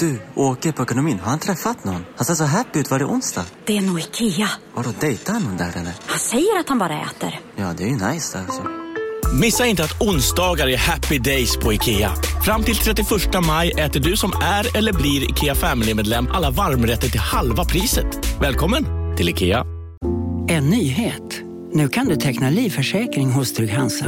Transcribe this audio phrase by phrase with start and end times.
[0.00, 1.18] Du, åker på ekonomin.
[1.18, 2.04] Har han träffat någon?
[2.16, 2.90] Han ser så happy ut.
[2.90, 3.44] Var det onsdag?
[3.64, 4.48] Det är nog Ikea.
[4.74, 5.92] Har du dejtar han någon där eller?
[6.06, 7.40] Han säger att han bara äter.
[7.56, 8.62] Ja, det är ju nice alltså.
[9.40, 12.10] Missa inte att onsdagar är happy days på IKEA.
[12.44, 13.08] Fram till 31
[13.46, 18.40] maj äter du som är eller blir IKEA Family-medlem alla varmrätter till halva priset.
[18.40, 18.84] Välkommen
[19.16, 19.64] till IKEA.
[20.48, 21.42] En nyhet.
[21.72, 24.06] Nu kan du teckna livförsäkring hos Trygg-Hansa.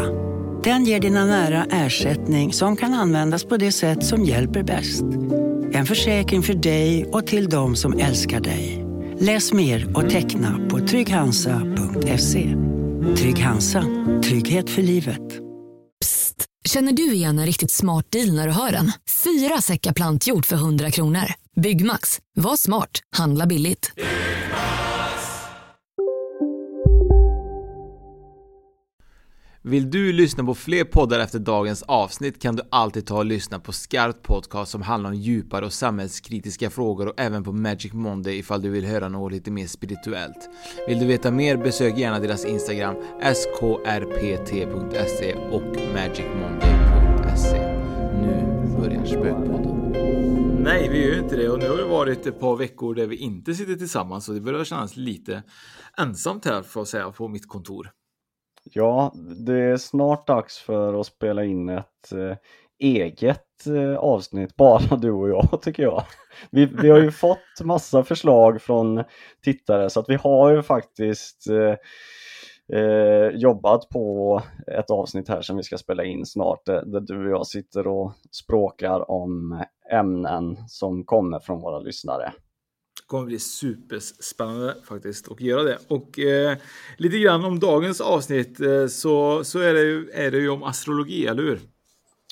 [0.65, 5.05] Den ger dina nära ersättning som kan användas på det sätt som hjälper bäst.
[5.79, 8.85] En försäkring för dig och till de som älskar dig.
[9.19, 12.55] Läs mer och teckna på trygghansa.se.
[13.17, 13.85] Trygg Hansa.
[14.25, 15.23] Trygghet för livet.
[16.01, 16.45] Psst!
[16.69, 18.93] Känner du igen en riktigt smart deal när du hör den?
[19.25, 21.25] Fyra säckar plantjord för 100 kronor.
[21.57, 22.19] Byggmax.
[22.35, 22.91] Var smart.
[23.17, 23.93] Handla billigt.
[29.69, 33.61] Vill du lyssna på fler poddar efter dagens avsnitt kan du alltid ta och lyssna
[33.61, 38.39] på Skarpt Podcast som handlar om djupare och samhällskritiska frågor och även på Magic Monday
[38.39, 40.49] ifall du vill höra något lite mer spirituellt.
[40.87, 42.95] Vill du veta mer besök gärna deras Instagram
[43.35, 47.75] skrpt.se och magicmonday.se.
[48.23, 49.93] Nu börjar Spökpodden.
[50.63, 53.07] Nej, vi gör ju inte det och nu har det varit ett par veckor där
[53.07, 55.43] vi inte sitter tillsammans och det börjar kännas lite
[55.97, 57.91] ensamt här får jag säga på mitt kontor.
[58.73, 59.13] Ja,
[59.47, 62.37] det är snart dags för att spela in ett eh,
[62.79, 66.03] eget eh, avsnitt, bara du och jag tycker jag.
[66.51, 69.05] Vi, vi har ju fått massa förslag från
[69.45, 71.75] tittare så att vi har ju faktiskt eh,
[72.79, 77.25] eh, jobbat på ett avsnitt här som vi ska spela in snart där, där du
[77.25, 82.33] och jag sitter och språkar om ämnen som kommer från våra lyssnare
[83.09, 85.79] kommer bli superspännande faktiskt att göra det.
[85.89, 86.57] Och eh,
[86.97, 90.63] lite grann om dagens avsnitt eh, så, så är, det ju, är det ju om
[90.63, 91.61] astrologi, eller hur?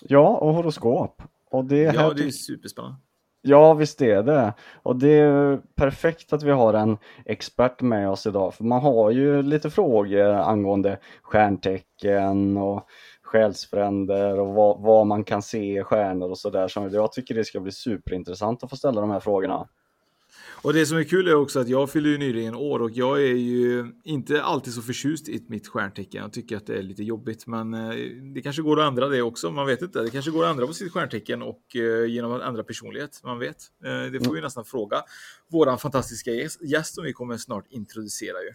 [0.02, 1.22] Ja, och horoskop.
[1.50, 2.96] Och det ja, det är superspännande.
[3.42, 4.54] Ja, visst är det.
[4.82, 9.10] Och det är perfekt att vi har en expert med oss idag, för man har
[9.10, 12.88] ju lite frågor angående stjärntecken och
[13.22, 16.68] själsfränder och vad, vad man kan se i stjärnor och sådär.
[16.68, 19.68] Så jag tycker det ska bli superintressant att få ställa de här frågorna.
[20.66, 23.22] Och det som är kul är också att jag fyller ju nyligen år och jag
[23.22, 26.22] är ju inte alltid så förtjust i mitt stjärntecken.
[26.22, 27.90] Jag tycker att det är lite jobbigt, men eh,
[28.34, 29.50] det kanske går att ändra det också.
[29.50, 30.02] Man vet inte.
[30.02, 33.20] Det kanske går att ändra på sitt stjärntecken och eh, genom att ändra personlighet.
[33.24, 33.56] Man vet.
[33.84, 34.96] Eh, det får vi nästan fråga
[35.48, 38.52] våran fantastiska gäst som vi kommer snart introducera ju.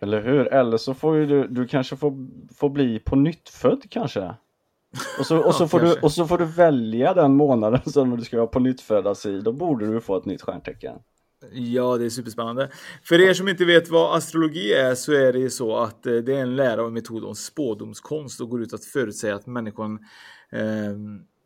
[0.00, 0.46] Eller hur?
[0.46, 4.34] Eller så får ju du, du kanske får, får bli på nytt född kanske?
[5.18, 8.16] Och så, och, så ja, får du, och så får du välja den månaden som
[8.16, 9.40] du ska vara på nytt födas i.
[9.40, 10.98] Då borde du få ett nytt stjärntecken.
[11.52, 12.70] Ja, det är superspännande.
[13.02, 16.16] För er som inte vet vad astrologi är så är det ju så att eh,
[16.16, 19.98] det är en lära och metod om spådomskonst och går ut att förutsäga att människan
[20.52, 20.96] eh,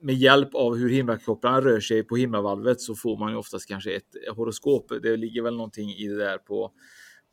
[0.00, 3.96] med hjälp av hur himlakropparna rör sig på himlavalvet så får man ju oftast kanske
[3.96, 4.92] ett horoskop.
[5.02, 6.72] Det ligger väl någonting i det där på,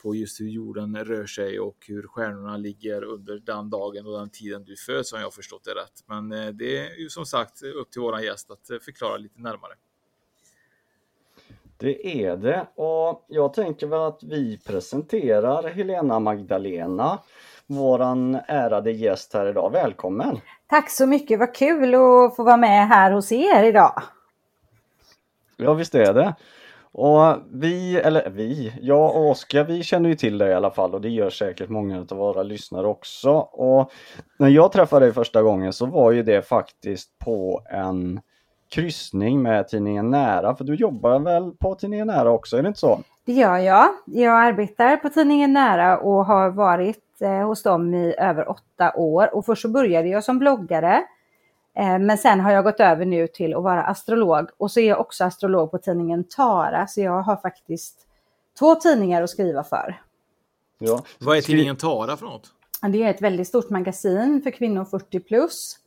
[0.04, 4.30] på just hur jorden rör sig och hur stjärnorna ligger under den dagen och den
[4.30, 6.04] tiden du föds om jag har förstått det rätt.
[6.08, 9.42] Men eh, det är ju som sagt upp till våran gäst att eh, förklara lite
[9.42, 9.74] närmare.
[11.82, 17.20] Det är det och jag tänker väl att vi presenterar Helena Magdalena,
[17.68, 19.72] våran ärade gäst här idag.
[19.72, 20.40] Välkommen!
[20.70, 24.02] Tack så mycket, vad kul att få vara med här hos er idag.
[25.58, 26.36] Ja visst är det.
[26.92, 30.94] Och vi, eller vi, jag och Oskar, vi känner ju till dig i alla fall
[30.94, 33.32] och det gör säkert många av våra lyssnare också.
[33.40, 33.92] Och
[34.40, 38.20] när jag träffade dig första gången så var ju det faktiskt på en
[38.70, 42.80] kryssning med tidningen Nära, för du jobbar väl på tidningen Nära också, är det inte
[42.80, 43.04] så?
[43.26, 43.88] Det gör jag.
[44.06, 49.36] Jag arbetar på tidningen Nära och har varit eh, hos dem i över åtta år.
[49.36, 51.04] Och först så började jag som bloggare.
[51.78, 54.50] Eh, men sen har jag gått över nu till att vara astrolog.
[54.58, 57.96] Och så är jag också astrolog på tidningen Tara, så jag har faktiskt
[58.60, 60.02] två tidningar att skriva för.
[60.80, 61.04] Ja.
[61.20, 62.52] Vad är tidningen Tara för något?
[62.82, 65.80] Det är ett väldigt stort magasin för kvinnor 40 plus.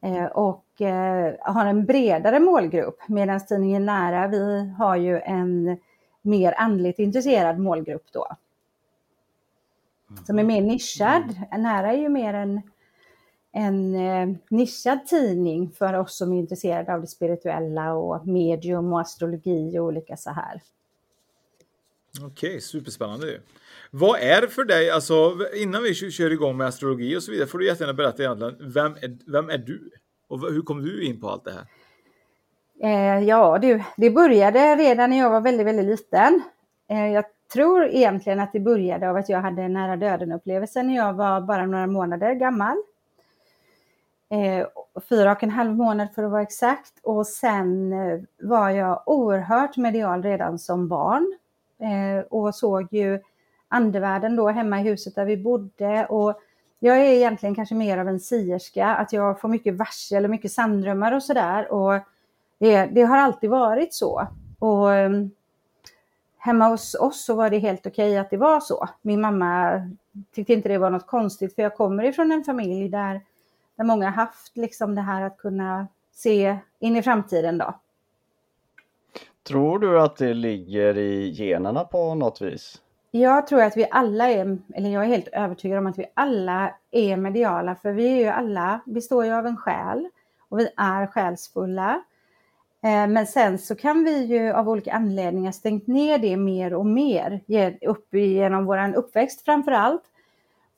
[0.00, 5.78] Eh, och eh, har en bredare målgrupp medan tidningen Nära, vi har ju en
[6.22, 8.26] mer andligt intresserad målgrupp då.
[10.26, 11.40] Som är mer nischad.
[11.58, 12.62] Nära är ju mer en,
[13.52, 19.00] en eh, nischad tidning för oss som är intresserade av det spirituella och medium och
[19.00, 20.62] astrologi och olika så här.
[22.20, 23.40] Okej, okay, superspännande.
[23.90, 27.46] Vad är det för dig, alltså innan vi kör igång med astrologi och så vidare,
[27.46, 29.90] får du jättegärna berätta egentligen, vem är, vem är du?
[30.28, 31.66] Och hur kom du in på allt det här?
[32.80, 36.42] Eh, ja du, det började redan när jag var väldigt, väldigt liten.
[36.90, 40.82] Eh, jag tror egentligen att det började av att jag hade en nära döden upplevelse
[40.82, 42.76] när jag var bara några månader gammal.
[44.30, 44.66] Eh,
[45.08, 46.92] fyra och en halv månad för att vara exakt.
[47.02, 51.38] Och sen eh, var jag oerhört medial redan som barn.
[51.80, 53.20] Eh, och såg ju
[53.68, 56.06] andevärlden då hemma i huset där vi bodde.
[56.06, 56.40] Och
[56.78, 60.52] jag är egentligen kanske mer av en sierska, att jag får mycket varsel och mycket
[60.52, 61.72] sanddrömmar och sådär.
[61.72, 62.00] Och
[62.58, 64.26] det, det, har alltid varit så.
[64.58, 65.30] Och um,
[66.38, 68.88] hemma hos oss så var det helt okej att det var så.
[69.02, 69.80] Min mamma
[70.32, 73.20] tyckte inte det var något konstigt för jag kommer ifrån en familj där,
[73.76, 77.74] där många haft liksom det här att kunna se in i framtiden då.
[79.42, 82.80] Tror du att det ligger i generna på något vis?
[83.10, 86.74] Jag tror att vi alla är, eller jag är helt övertygad om att vi alla
[86.90, 90.08] är mediala, för vi är ju alla, består ju av en själ
[90.48, 92.02] och vi är själsfulla.
[92.82, 96.86] Eh, men sen så kan vi ju av olika anledningar stängt ner det mer och
[96.86, 97.40] mer
[97.82, 100.02] upp genom vår uppväxt framför allt.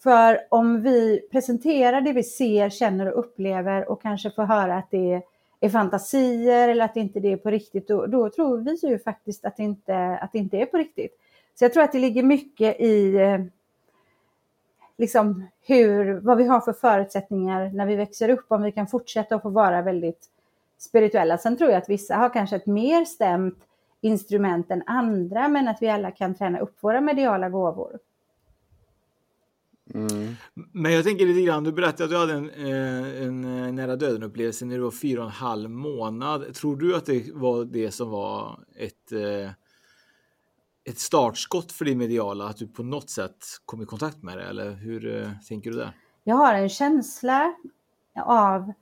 [0.03, 4.91] För om vi presenterar det vi ser, känner och upplever och kanske får höra att
[4.91, 5.23] det
[5.61, 9.44] är fantasier eller att det inte är på riktigt, då, då tror vi ju faktiskt
[9.44, 11.17] att det, inte, att det inte är på riktigt.
[11.61, 13.41] Så jag tror att det ligger mycket i eh,
[14.99, 19.35] liksom hur, vad vi har för förutsättningar när vi växer upp, om vi kan fortsätta
[19.35, 20.27] att få vara väldigt
[20.79, 21.39] spirituella.
[21.39, 23.59] Sen tror jag att vissa har kanske ett mer stämt
[24.01, 27.99] instrument än andra, men att vi alla kan träna upp våra mediala gåvor.
[29.95, 30.35] Mm.
[30.73, 33.97] Men jag tänker lite grann, du berättade att du hade en, eh, en, eh, nära
[33.97, 36.55] döden upplevelse när du var fyra och en halv månad.
[36.55, 39.12] Tror du att det var det som var ett
[40.85, 44.44] ett startskott för det mediala, att du på något sätt kom i kontakt med det?
[44.44, 45.93] Eller hur eh, tänker du där?
[46.25, 47.55] Jag har en känsla
[48.25, 48.73] av,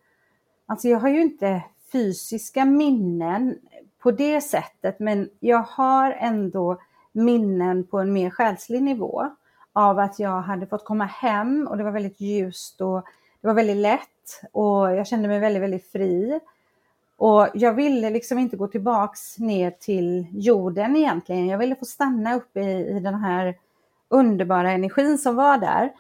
[0.66, 1.62] alltså jag har ju inte
[1.92, 3.58] fysiska minnen
[3.98, 6.80] på det sättet, men jag har ändå
[7.12, 9.30] minnen på en mer själslig nivå
[9.72, 13.04] av att jag hade fått komma hem och det var väldigt ljust och
[13.40, 16.40] det var väldigt lätt och jag kände mig väldigt, väldigt fri.
[17.18, 21.46] Och jag ville liksom inte gå tillbaks ner till jorden egentligen.
[21.46, 23.54] Jag ville få stanna uppe i, i den här
[24.08, 25.92] underbara energin som var där.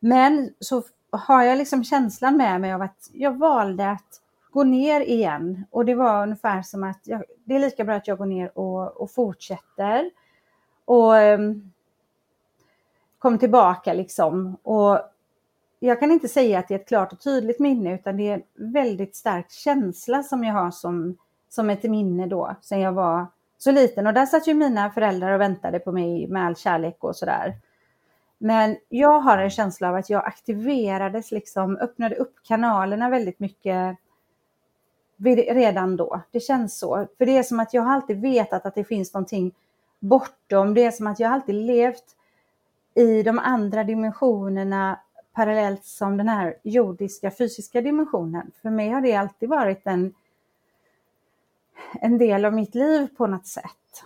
[0.00, 4.20] Men så har jag liksom känslan med mig av att jag valde att
[4.50, 5.64] gå ner igen.
[5.70, 8.58] Och det var ungefär som att jag, det är lika bra att jag går ner
[8.58, 10.10] och, och fortsätter.
[10.84, 11.72] Och ehm, um,
[13.18, 14.56] kom tillbaka liksom.
[14.62, 15.00] Och
[15.78, 18.34] jag kan inte säga att det är ett klart och tydligt minne utan det är
[18.34, 21.18] en väldigt stark känsla som jag har som,
[21.48, 23.26] som ett minne då, sen jag var
[23.58, 24.06] så liten.
[24.06, 27.54] Och där satt ju mina föräldrar och väntade på mig med all kärlek och sådär.
[28.38, 33.96] Men jag har en känsla av att jag aktiverades, liksom öppnade upp kanalerna väldigt mycket
[35.48, 36.20] redan då.
[36.30, 37.06] Det känns så.
[37.18, 39.54] För det är som att jag har alltid vetat att det finns någonting
[39.98, 40.74] bortom.
[40.74, 42.04] Det är som att jag alltid levt
[42.94, 44.98] i de andra dimensionerna
[45.36, 48.50] parallellt som den här jordiska fysiska dimensionen.
[48.62, 50.14] För mig har det alltid varit en,
[52.00, 54.04] en del av mitt liv på något sätt.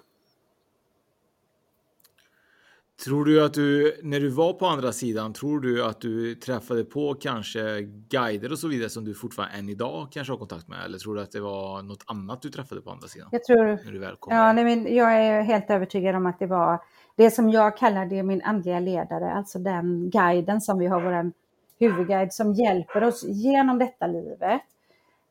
[3.05, 6.85] Tror du att du, när du var på andra sidan, tror du att du träffade
[6.85, 10.85] på kanske guider och så vidare som du fortfarande än idag kanske har kontakt med?
[10.85, 13.29] Eller tror du att det var något annat du träffade på andra sidan?
[13.33, 16.39] Jag tror, när du väl kom ja, nej, men jag är helt övertygad om att
[16.39, 16.81] det var
[17.21, 21.33] det som jag kallar det min andliga ledare, alltså den guiden som vi har, vår
[21.79, 24.63] huvudguide som hjälper oss genom detta livet.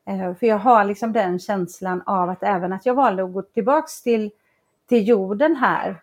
[0.07, 3.41] Eh, för jag har liksom den känslan av att även att jag valde att gå
[3.41, 4.31] tillbaks till,
[4.89, 6.01] till jorden här,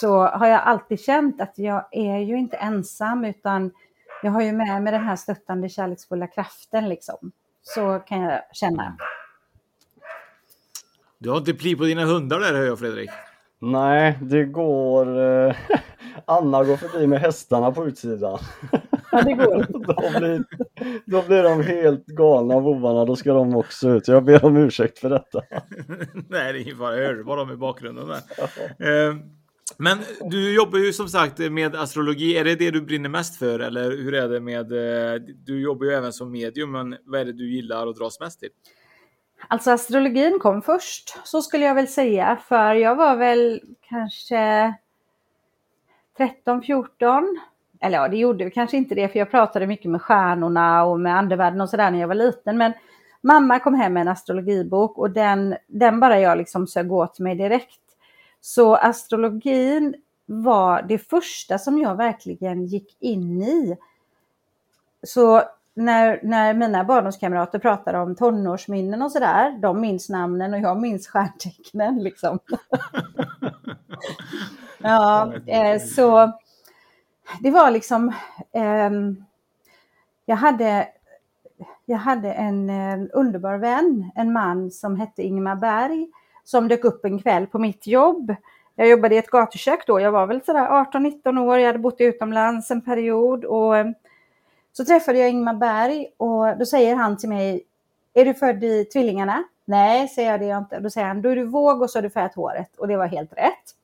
[0.00, 3.70] så har jag alltid känt att jag är ju inte ensam utan
[4.22, 7.32] jag har ju med mig den här stöttande kärleksfulla kraften liksom.
[7.62, 8.96] Så kan jag känna.
[11.18, 13.10] Du har inte pli på dina hundar där hör jag Fredrik.
[13.60, 15.20] Nej, det går...
[15.20, 15.56] Eh,
[16.24, 18.38] Anna går förbi med hästarna på utsidan.
[19.12, 19.66] Ja, det går.
[19.86, 20.44] då, blir,
[21.06, 24.08] då blir de helt galna vovarna, då ska de också ut.
[24.08, 25.42] Jag ber om ursäkt för detta.
[26.28, 26.96] Nej, det är ingen fara.
[26.96, 29.08] Jag hörde bara dem i bakgrunden där.
[29.08, 29.16] Eh,
[29.78, 29.98] men
[30.30, 32.36] du jobbar ju som sagt med astrologi.
[32.36, 33.58] Är det det du brinner mest för?
[33.58, 34.72] Eller hur är det med...
[34.72, 38.20] Eh, du jobbar ju även som medium, men vad är det du gillar och dras
[38.20, 38.50] mest till?
[39.48, 44.74] Alltså astrologin kom först, så skulle jag väl säga, för jag var väl kanske
[46.16, 47.40] 13, 14.
[47.80, 51.00] Eller ja, det gjorde vi kanske inte det, för jag pratade mycket med stjärnorna och
[51.00, 52.58] med andevärlden och sådär när jag var liten.
[52.58, 52.72] Men
[53.20, 57.34] mamma kom hem med en astrologibok och den, den bara jag liksom sög åt mig
[57.34, 57.80] direkt.
[58.40, 59.94] Så astrologin
[60.26, 63.76] var det första som jag verkligen gick in i.
[65.02, 65.42] Så
[65.76, 71.08] när, när mina barndomskamrater pratar om tonårsminnen och sådär, de minns namnen och jag minns
[71.08, 72.38] stjärntecknen liksom.
[74.78, 76.32] ja, eh, så
[77.40, 78.08] det var liksom,
[78.52, 78.90] eh,
[80.26, 80.88] jag hade,
[81.84, 86.08] jag hade en eh, underbar vän, en man som hette Ingmar Berg,
[86.44, 88.34] som dök upp en kväll på mitt jobb.
[88.74, 92.00] Jag jobbade i ett gatukök då, jag var väl sådär 18-19 år, jag hade bott
[92.00, 93.74] utomlands en period och
[94.76, 97.64] så träffade jag Ingmar Berg och då säger han till mig,
[98.14, 99.44] är du född i Tvillingarna?
[99.64, 100.80] Nej, säger jag det är jag inte.
[100.80, 102.76] Då säger han, då är du våg och så har du färgat håret.
[102.76, 103.74] Och det var helt rätt.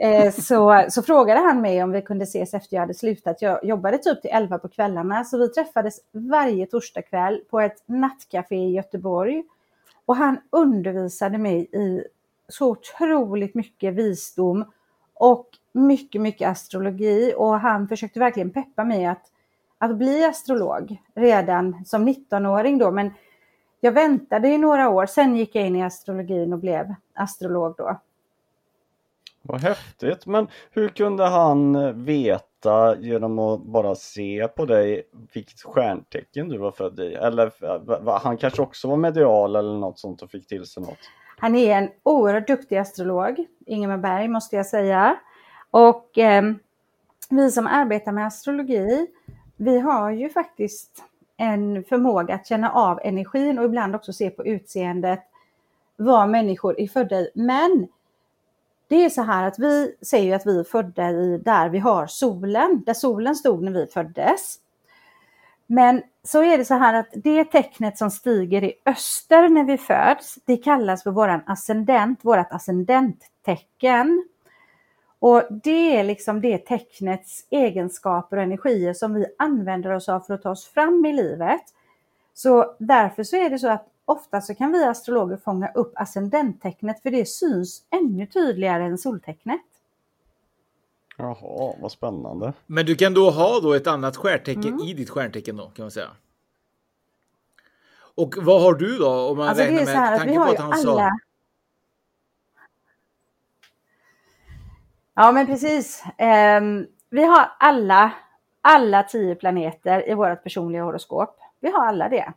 [0.00, 3.42] Eh, så, så frågade han mig om vi kunde ses efter jag hade slutat.
[3.42, 8.56] Jag jobbade typ till 11 på kvällarna, så vi träffades varje torsdagkväll på ett nattcafé
[8.56, 9.44] i Göteborg.
[10.06, 12.04] Och han undervisade mig i
[12.48, 14.64] så otroligt mycket visdom
[15.14, 17.34] och mycket, mycket astrologi.
[17.36, 19.22] Och han försökte verkligen peppa mig att,
[19.78, 22.90] att bli astrolog redan som 19-åring då.
[22.90, 23.10] Men
[23.80, 28.00] jag väntade i några år, sen gick jag in i astrologin och blev astrolog då.
[29.42, 35.02] Vad häftigt, men hur kunde han veta genom att bara se på dig
[35.34, 37.14] vilket stjärntecken du var född i?
[37.14, 37.52] Eller
[38.18, 40.98] han kanske också var medial eller något sånt och fick till sig något?
[41.38, 45.16] Han är en oerhört duktig astrolog, Ingemar Berg måste jag säga.
[45.76, 46.42] Och eh,
[47.30, 49.06] vi som arbetar med astrologi,
[49.56, 51.04] vi har ju faktiskt
[51.36, 55.20] en förmåga att känna av energin och ibland också se på utseendet
[55.96, 57.30] vad människor är födda i.
[57.34, 57.88] Men
[58.88, 62.06] det är så här att vi säger att vi är födda i där vi har
[62.06, 64.56] solen, där solen stod när vi föddes.
[65.66, 69.78] Men så är det så här att det tecknet som stiger i öster när vi
[69.78, 74.24] föds, det kallas för våran ascendent, vårat ascendenttecken.
[75.18, 80.34] Och det är liksom det tecknets egenskaper och energier som vi använder oss av för
[80.34, 81.62] att ta oss fram i livet.
[82.34, 87.02] Så därför så är det så att ofta så kan vi astrologer fånga upp ascendenttecknet
[87.02, 89.60] för det syns ännu tydligare än soltecknet.
[91.18, 92.52] Jaha, vad spännande.
[92.66, 94.80] Men du kan då ha då ett annat stjärntecken mm.
[94.80, 96.10] i ditt stjärntecken då kan man säga.
[98.14, 100.82] Och vad har du då om man alltså räknar med tanke på att han alla...
[100.82, 101.10] sa
[105.18, 106.04] Ja, men precis.
[106.58, 108.12] Um, vi har alla,
[108.60, 111.40] alla tio planeter i vårt personliga horoskop.
[111.60, 112.32] Vi har alla det.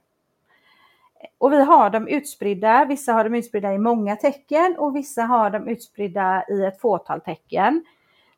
[1.38, 5.50] Och vi har dem utspridda, vissa har dem utspridda i många tecken och vissa har
[5.50, 7.86] dem utspridda i ett fåtal tecken.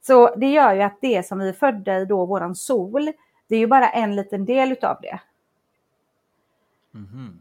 [0.01, 3.12] Så det gör ju att det som vi är födda i då, våran sol,
[3.48, 5.19] det är ju bara en liten del utav det.
[6.93, 7.39] Mm.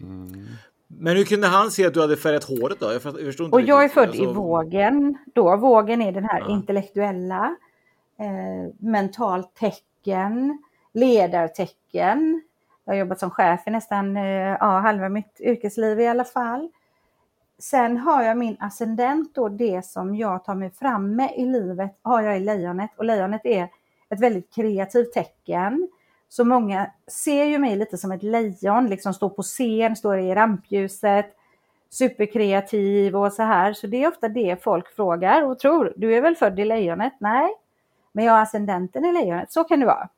[0.00, 0.46] Mm.
[0.98, 2.92] Men hur kunde han se att du hade färgat håret då?
[2.92, 4.22] Jag förstår inte och jag är född alltså...
[4.22, 5.18] i vågen.
[5.34, 6.54] Då, vågen är den här ja.
[6.54, 7.56] intellektuella,
[8.18, 12.42] eh, mentalt tecken, ledartecken.
[12.84, 16.68] Jag har jobbat som chef i nästan eh, ja, halva mitt yrkesliv i alla fall.
[17.58, 21.98] Sen har jag min ascendent då, det som jag tar mig fram med i livet,
[22.02, 22.90] har jag i lejonet.
[22.96, 23.68] Och lejonet är
[24.08, 25.88] ett väldigt kreativt tecken.
[26.32, 30.34] Så många ser ju mig lite som ett lejon, liksom står på scen, står i
[30.34, 31.26] rampljuset,
[31.90, 33.72] superkreativ och så här.
[33.72, 35.92] Så det är ofta det folk frågar och tror.
[35.96, 37.12] Du är väl född i lejonet?
[37.18, 37.48] Nej,
[38.12, 39.52] men jag har ascendenten i lejonet.
[39.52, 40.08] Så kan det vara.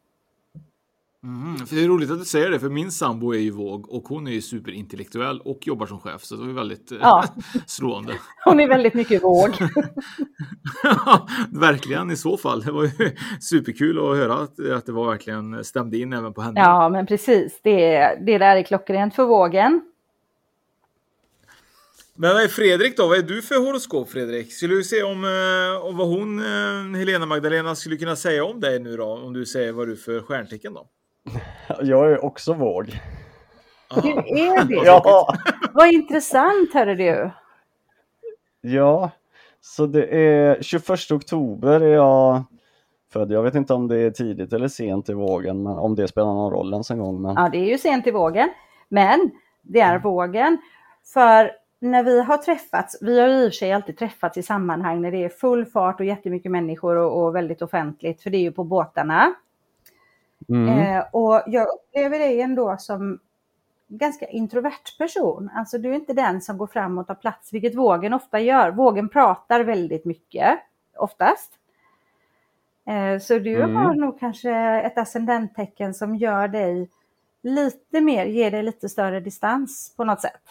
[1.24, 3.92] Mm, för det är roligt att du säger det, för min sambo är ju våg
[3.92, 7.24] och hon är ju superintellektuell och jobbar som chef, så det är väldigt eh, ja.
[7.66, 8.12] slående.
[8.44, 9.50] Hon är väldigt mycket våg.
[10.82, 12.62] ja, verkligen i så fall.
[12.62, 12.90] Det var ju
[13.40, 16.60] superkul att höra att, att det var verkligen stämde in även på henne.
[16.60, 17.60] Ja, men precis.
[17.62, 19.80] Det, det där är klockrent för vågen.
[22.16, 23.08] Men vad är Fredrik då?
[23.08, 24.52] Vad är du för horoskop Fredrik?
[24.52, 28.60] Skulle du se om, eh, om vad hon, eh, Helena Magdalena, skulle kunna säga om
[28.60, 29.04] dig nu då?
[29.04, 30.88] Om du säger vad du är för stjärntecken då?
[31.80, 33.00] Jag är också våg.
[34.02, 34.74] Du är det?
[34.74, 35.34] Ja.
[35.74, 37.30] Vad intressant, hörru du.
[38.60, 39.10] Ja,
[39.60, 42.44] så det är 21 oktober är jag
[43.12, 43.32] född.
[43.32, 46.34] Jag vet inte om det är tidigt eller sent i vågen, men om det spelar
[46.34, 47.22] någon roll ens en gång.
[47.22, 47.34] Men...
[47.34, 48.48] Ja, det är ju sent i vågen,
[48.88, 49.30] men
[49.62, 50.58] det är vågen.
[51.14, 51.50] För
[51.80, 55.10] när vi har träffats, vi har i och för sig alltid träffats i sammanhang när
[55.10, 58.52] det är full fart och jättemycket människor och, och väldigt offentligt, för det är ju
[58.52, 59.34] på båtarna.
[60.48, 60.68] Mm.
[60.68, 63.18] Eh, och jag upplever dig ändå som
[63.88, 65.50] ganska introvert person.
[65.54, 68.70] Alltså du är inte den som går fram och tar plats, vilket vågen ofta gör.
[68.70, 70.58] Vågen pratar väldigt mycket,
[70.96, 71.52] oftast.
[72.86, 73.76] Eh, så du mm.
[73.76, 76.90] har nog kanske ett ascendenttecken som gör dig
[77.42, 80.42] lite mer, ger dig lite större distans på något sätt.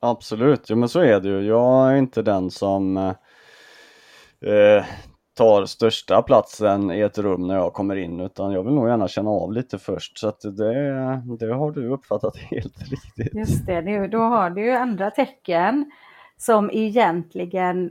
[0.00, 1.40] Absolut, ja men så är det ju.
[1.40, 2.96] Jag är inte den som
[4.40, 4.84] eh,
[5.34, 9.08] tar största platsen i ett rum när jag kommer in utan jag vill nog gärna
[9.08, 13.34] känna av lite först så att det, det har du uppfattat helt riktigt.
[13.34, 15.90] Just det, då har du ju andra tecken
[16.36, 17.90] som egentligen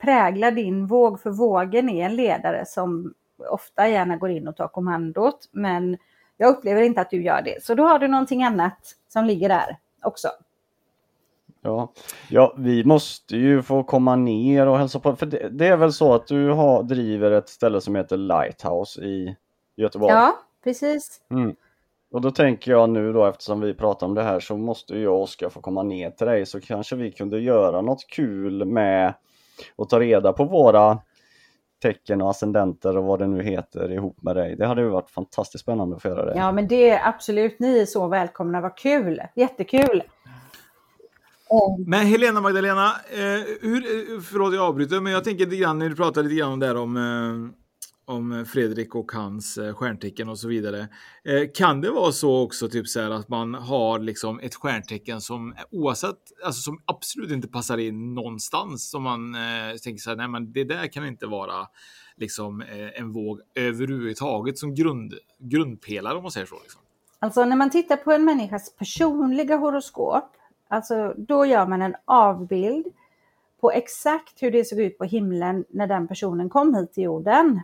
[0.00, 3.14] präglar din våg för vågen är en ledare som
[3.50, 5.98] ofta gärna går in och tar kommandot men
[6.36, 7.64] Jag upplever inte att du gör det.
[7.64, 10.28] Så då har du någonting annat som ligger där också.
[11.64, 11.92] Ja.
[12.28, 15.16] ja, vi måste ju få komma ner och hälsa på.
[15.16, 19.02] För det, det är väl så att du har, driver ett ställe som heter Lighthouse
[19.02, 19.36] i
[19.76, 20.12] Göteborg?
[20.12, 21.20] Ja, precis.
[21.30, 21.56] Mm.
[22.12, 25.14] Och då tänker jag nu då eftersom vi pratar om det här så måste jag
[25.14, 29.14] och Oskar få komma ner till dig så kanske vi kunde göra något kul med
[29.76, 30.98] att ta reda på våra
[31.82, 34.56] tecken och ascendenter och vad det nu heter ihop med dig.
[34.56, 36.38] Det hade ju varit fantastiskt spännande att få göra det.
[36.38, 40.02] Ja, men det är absolut, ni är så välkomna, vad kul, jättekul.
[41.86, 45.96] Men Helena Magdalena, eh, hur, förlåt jag avbryter, men jag tänker lite grann när du
[45.96, 50.48] pratar lite grann om, där om, eh, om Fredrik och hans eh, stjärntecken och så
[50.48, 50.88] vidare.
[51.24, 55.20] Eh, kan det vara så också typ så här, att man har liksom ett stjärntecken
[55.20, 60.16] som oavsett, alltså som absolut inte passar in någonstans, som man eh, tänker så här,
[60.16, 61.66] nej men det där kan inte vara
[62.16, 66.58] liksom eh, en våg överhuvudtaget som grund, grundpelare om man säger så.
[66.62, 66.80] Liksom.
[67.18, 70.36] Alltså när man tittar på en människas personliga horoskop
[70.72, 72.86] Alltså då gör man en avbild
[73.60, 77.60] på exakt hur det såg ut på himlen när den personen kom hit till jorden.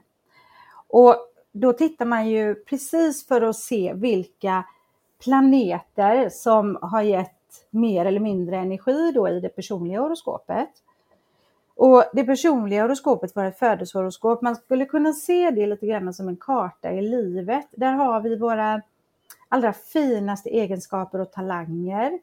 [0.88, 1.17] Och
[1.53, 4.65] då tittar man ju precis för att se vilka
[5.23, 10.71] planeter som har gett mer eller mindre energi då i det personliga horoskopet.
[11.75, 14.43] Och det personliga horoskopet var ett födelsehoroskop.
[14.43, 17.67] Man skulle kunna se det lite grann som en karta i livet.
[17.71, 18.83] Där har vi våra
[19.49, 22.19] allra finaste egenskaper och talanger.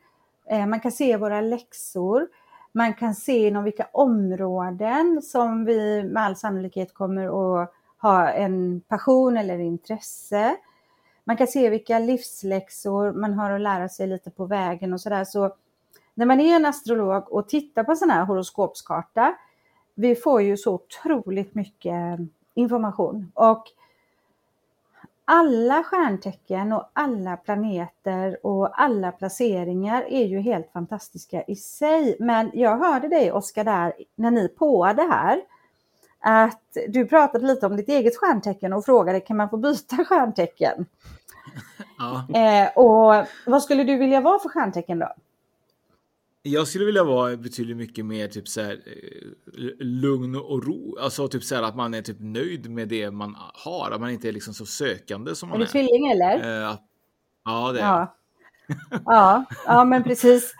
[0.49, 2.27] Eh, man kan se våra läxor.
[2.71, 7.25] Man kan se inom vilka områden som vi med all sannolikhet kommer
[7.61, 10.55] att ha en passion eller intresse.
[11.23, 15.23] Man kan se vilka livsläxor man har att lära sig lite på vägen och sådär.
[15.23, 15.55] Så
[16.13, 19.35] när man är en astrolog och tittar på sån här horoskopskarta,
[19.95, 22.19] vi får ju så otroligt mycket
[22.53, 23.31] information.
[23.33, 23.63] Och
[25.25, 32.17] alla stjärntecken och alla planeter och alla placeringar är ju helt fantastiska i sig.
[32.19, 35.41] Men jag hörde dig Oskar där när ni påade här
[36.19, 40.85] att du pratade lite om ditt eget stjärntecken och frågade kan man få byta stjärntecken?
[41.97, 42.39] Ja.
[42.39, 45.13] Eh, och vad skulle du vilja vara för stjärntecken då?
[46.47, 50.97] Jag skulle vilja vara betydligt mycket mer typ så här, eh, lugn och ro.
[50.99, 53.91] Alltså typ så här att man är typ nöjd med det man har.
[53.91, 55.61] Att man inte är liksom så sökande som man är.
[55.61, 56.37] Är du tvilling eller?
[56.37, 56.77] Uh,
[57.45, 58.15] ja, det är ja.
[59.05, 60.53] ja, ja, men precis.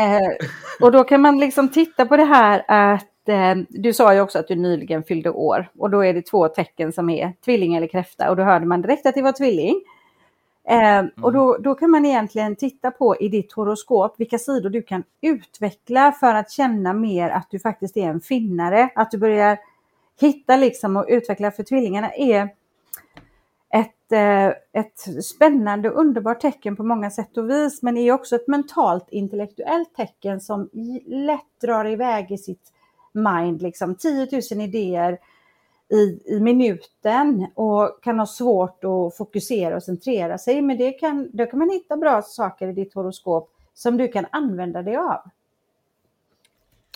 [0.00, 0.46] Eh,
[0.80, 4.38] och då kan man liksom titta på det här att eh, du sa ju också
[4.38, 7.86] att du nyligen fyllde år och då är det två tecken som är tvilling eller
[7.86, 9.82] kräfta och då hörde man direkt att det var tvilling.
[10.68, 11.62] Eh, och då, mm.
[11.62, 16.34] då kan man egentligen titta på i ditt horoskop vilka sidor du kan utveckla för
[16.34, 18.90] att känna mer att du faktiskt är en finnare.
[18.94, 19.58] Att du börjar
[20.20, 22.48] hitta liksom och utveckla, för tvillingarna är
[23.70, 24.46] ett, eh,
[24.82, 29.06] ett spännande och underbart tecken på många sätt och vis, men är också ett mentalt
[29.10, 30.70] intellektuellt tecken som
[31.06, 32.72] lätt drar iväg i sitt
[33.12, 35.18] mind, liksom 10 000 idéer
[35.92, 40.62] i, i minuten och kan ha svårt att fokusera och centrera sig.
[40.62, 44.26] Men det kan, då kan man hitta bra saker i ditt horoskop som du kan
[44.32, 45.30] använda dig av.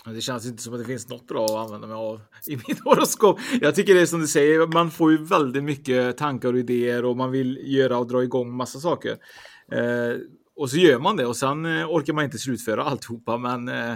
[0.05, 2.83] Det känns inte som att det finns något bra att använda mig av i mitt
[2.83, 3.39] horoskop.
[3.61, 7.05] Jag tycker det är som du säger, man får ju väldigt mycket tankar och idéer
[7.05, 9.17] och man vill göra och dra igång massa saker.
[9.71, 10.17] Eh,
[10.55, 13.95] och så gör man det och sen eh, orkar man inte slutföra alltihopa men eh,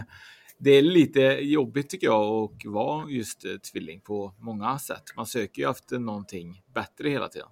[0.58, 5.04] det är lite jobbigt tycker jag att vara just eh, tvilling på många sätt.
[5.16, 7.48] Man söker ju efter någonting bättre hela tiden.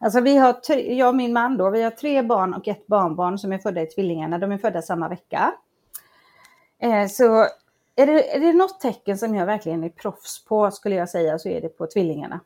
[0.00, 3.38] Alltså vi har, jag och min man då, vi har tre barn och ett barnbarn
[3.38, 4.38] som är födda i tvillingarna.
[4.38, 5.54] De är födda samma vecka.
[6.78, 7.46] Eh, så
[7.96, 11.38] är det, är det något tecken som jag verkligen är proffs på skulle jag säga
[11.38, 12.40] så är det på tvillingarna.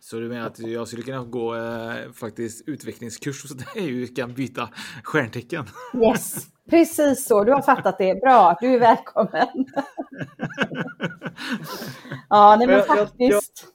[0.00, 4.34] Så du menar att jag skulle kunna gå eh, faktiskt utvecklingskurs hos dig och kan
[4.34, 4.68] byta
[5.04, 5.64] stjärntecken?
[6.02, 7.44] Yes, precis så.
[7.44, 8.20] Du har fattat det.
[8.20, 9.48] Bra, du är välkommen.
[12.28, 13.66] ja, nej, men faktiskt.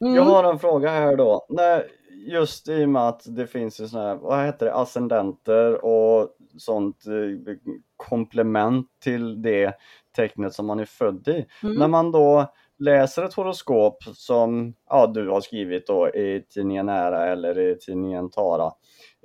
[0.00, 0.14] Mm.
[0.14, 1.46] Jag har en fråga här då.
[1.48, 1.88] Nej,
[2.26, 6.28] just i och med att det finns ju sådana här, vad heter det, ascendenter och
[6.58, 7.54] sånt eh,
[7.96, 9.74] komplement till det
[10.16, 11.46] tecknet som man är född i.
[11.62, 11.76] Mm.
[11.76, 17.26] När man då läser ett horoskop som ja, du har skrivit då i tidningen Ära
[17.32, 18.72] eller i tidningen Tara.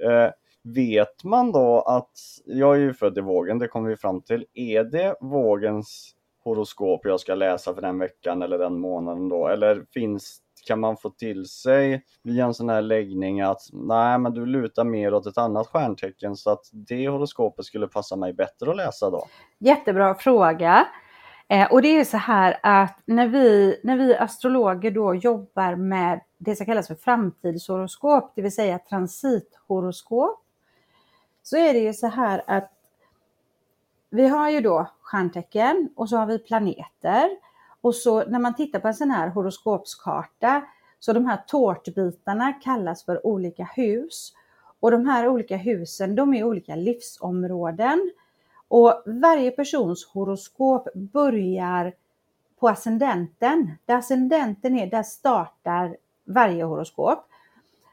[0.03, 0.31] Eh,
[0.63, 2.11] vet man då att,
[2.45, 4.45] jag är ju född i vågen, det kommer vi fram till.
[4.53, 9.47] Är det vågens horoskop jag ska läsa för den veckan eller den månaden då?
[9.47, 14.33] Eller finns, kan man få till sig via en sån här läggning att nej men
[14.33, 18.71] du lutar mer åt ett annat stjärntecken så att det horoskopet skulle passa mig bättre
[18.71, 19.27] att läsa då?
[19.59, 20.87] Jättebra fråga.
[21.51, 26.21] Eh, och det är så här att när vi, när vi astrologer då jobbar med
[26.37, 30.43] det som kallas för framtidshoroskop, det vill säga transithoroskop,
[31.43, 32.71] så är det ju så här att
[34.09, 37.29] vi har ju då stjärntecken och så har vi planeter.
[37.81, 40.61] Och så när man tittar på en sån här horoskopskarta
[40.99, 44.33] så de här tårtbitarna kallas för olika hus.
[44.79, 48.11] Och de här olika husen, de är olika livsområden.
[48.67, 51.93] Och varje persons horoskop börjar
[52.59, 53.71] på ascendenten.
[53.85, 57.25] Där ascendenten är, där startar varje horoskop.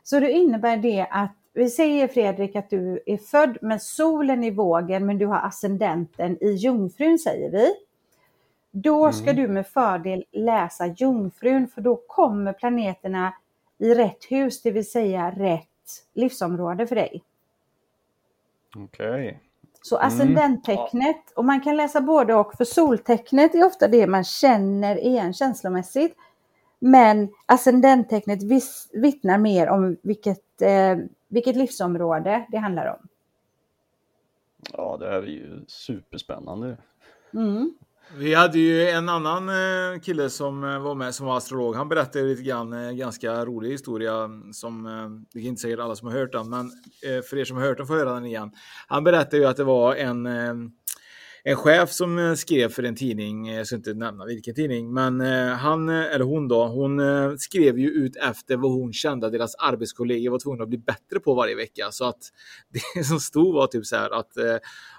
[0.02, 4.50] Så det innebär det att, vi säger Fredrik att du är född med solen i
[4.50, 7.74] vågen men du har ascendenten i jungfrun säger vi.
[8.70, 9.36] Då ska mm.
[9.36, 13.34] du med fördel läsa jungfrun för då kommer planeterna
[13.78, 15.66] i rätt hus, det vill säga rätt
[16.14, 17.22] livsområde för dig.
[18.76, 19.28] Okej.
[19.28, 19.34] Okay.
[19.82, 20.08] Så mm.
[20.08, 21.32] ascendenttecknet, mm.
[21.36, 26.16] och man kan läsa både och, för soltecknet är ofta det man känner igen känslomässigt.
[26.78, 28.38] Men ascendenttecknet
[28.92, 33.08] vittnar mer om vilket, eh, vilket livsområde det handlar om.
[34.72, 36.76] Ja, det här är ju superspännande.
[37.34, 37.74] Mm.
[38.16, 41.74] Vi hade ju en annan eh, kille som eh, var med som var astrolog.
[41.74, 44.82] Han berättade lite grann, en ganska rolig historia som,
[45.32, 46.70] det är inte säkert alla som har hört den, men
[47.28, 48.50] för er som har hört den får höra den igen.
[48.88, 50.26] Han berättade ju att det var en
[51.44, 55.20] en chef som eh, skrev för en tidning, jag ska inte nämna vilken tidning, men
[55.20, 57.00] eh, han, eh, eller hon då, hon
[57.38, 61.20] skrev ju ut efter vad hon kände att deras arbetskollegor var tvungna att bli bättre
[61.24, 61.88] på varje vecka.
[61.90, 62.18] Så att
[62.94, 64.32] det som stod var typ så här att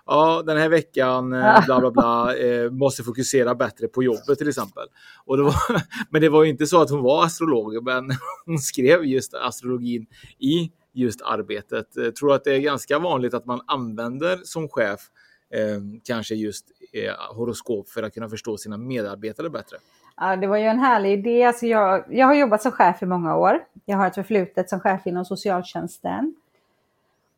[0.06, 1.30] ja, den här veckan,
[1.66, 2.34] bla bla bla,
[2.72, 4.84] måste fokusera bättre på jobbet till exempel.
[5.26, 5.56] Och det var,
[6.10, 8.10] men det var ju inte så att hon var astrolog, men
[8.46, 10.06] hon skrev just astrologin
[10.40, 11.88] i just arbetet.
[11.96, 15.10] Jag tror att det är ganska vanligt att man använder som chef eh,
[15.50, 19.78] Eh, kanske just eh, horoskop för att kunna förstå sina medarbetare bättre.
[20.18, 21.44] Ja, det var ju en härlig idé.
[21.44, 23.60] Alltså jag, jag har jobbat som chef i många år.
[23.86, 26.36] Jag har ett förflutet som chef inom socialtjänsten.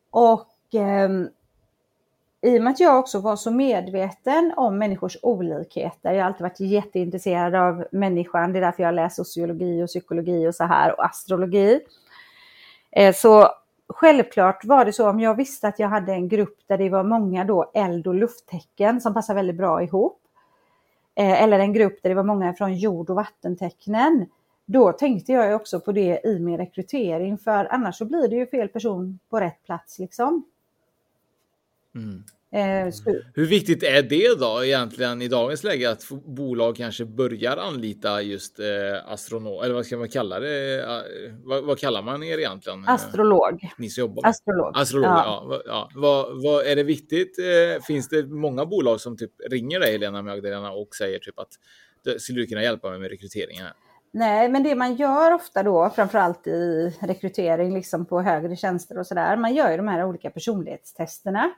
[0.09, 1.09] Och eh,
[2.43, 6.41] i och med att jag också var så medveten om människors olikheter, jag har alltid
[6.41, 10.63] varit jätteintresserad av människan, det är därför jag har läst sociologi och psykologi och så
[10.63, 11.79] här och astrologi.
[12.91, 13.49] Eh, så
[13.93, 17.03] självklart var det så om jag visste att jag hade en grupp där det var
[17.03, 20.21] många då eld och lufttecken som passar väldigt bra ihop.
[21.15, 24.25] Eh, eller en grupp där det var många från jord och vattentecknen.
[24.65, 28.47] Då tänkte jag också på det i min rekrytering för annars så blir det ju
[28.47, 30.43] fel person på rätt plats liksom.
[31.95, 32.23] Mm.
[32.53, 32.93] Eh,
[33.33, 38.59] Hur viktigt är det då egentligen i dagens läge att bolag kanske börjar anlita just
[38.59, 38.65] eh,
[39.05, 40.81] astronom, eller vad ska man kalla det?
[40.81, 42.87] Eh, vad, vad, kallar man er egentligen?
[42.87, 43.69] Astrolog.
[43.77, 44.77] Ni som jobbar Astrolog.
[44.77, 45.47] Astrolog, ja.
[45.49, 45.89] ja, ja.
[45.95, 47.39] Vad, vad, är det viktigt?
[47.39, 51.51] Eh, finns det många bolag som typ ringer dig, Helena Magdalena, och säger typ att
[52.21, 53.67] skulle du kunna hjälpa mig med rekryteringen?
[54.13, 59.07] Nej, men det man gör ofta då, framförallt i rekrytering liksom på högre tjänster och
[59.07, 61.51] sådär, man gör ju de här olika personlighetstesterna.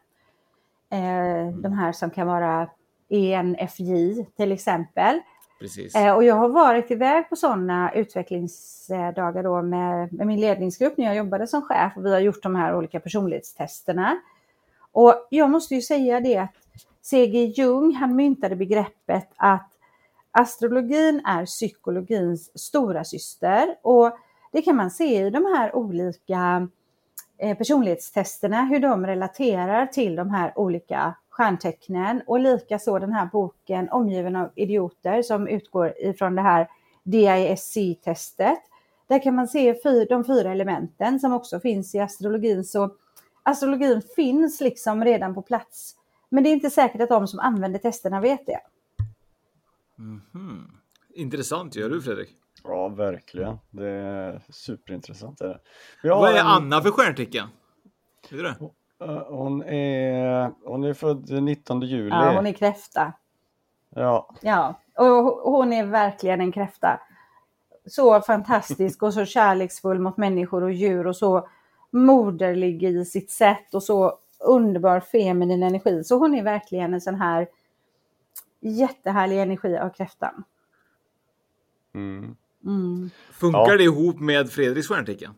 [0.94, 2.70] Eh, de här som kan vara
[3.10, 5.20] ENFJ till exempel.
[5.60, 5.96] Precis.
[5.96, 11.06] Eh, och jag har varit iväg på sådana utvecklingsdagar då med, med, min ledningsgrupp när
[11.06, 14.18] jag jobbade som chef och vi har gjort de här olika personlighetstesterna.
[14.92, 16.56] Och jag måste ju säga det att
[17.02, 17.46] C.G.
[17.46, 19.70] Jung, han myntade begreppet att
[20.32, 24.18] astrologin är psykologins stora syster och
[24.52, 26.68] det kan man se i de här olika
[27.44, 33.90] Eh, personlighetstesterna, hur de relaterar till de här olika stjärntecknen och likaså den här boken
[33.90, 36.68] Omgiven av idioter som utgår ifrån det här
[37.04, 38.60] DISC-testet.
[39.08, 42.64] Där kan man se de fyra elementen som också finns i astrologin.
[42.64, 42.96] Så
[43.44, 45.96] astrologin finns liksom redan på plats.
[46.30, 48.60] Men det är inte säkert att de som använder testerna vet det.
[49.98, 50.64] Mm -hmm.
[51.14, 52.43] Intressant, gör du Fredrik?
[52.64, 53.58] Ja, verkligen.
[53.70, 55.42] Det är superintressant.
[55.42, 55.60] Är det.
[56.10, 56.46] Vad är en...
[56.46, 57.48] Anna för stjärntecken?
[58.30, 58.56] Du det?
[59.30, 62.10] Hon är, hon är född 19 juli.
[62.10, 63.14] Ja, hon är kräfta.
[63.90, 64.36] Ja.
[64.42, 67.00] Ja, och hon är verkligen en kräfta.
[67.86, 71.48] Så fantastisk och så kärleksfull mot människor och djur och så
[71.92, 76.04] moderlig i sitt sätt och så underbar feminin energi.
[76.04, 77.48] Så hon är verkligen en sån här
[78.60, 80.44] jättehärlig energi av kräftan.
[81.94, 82.36] Mm.
[82.66, 83.10] Mm.
[83.32, 83.78] Funkar ja.
[83.78, 85.32] det ihop med Fredriks stjärntecken?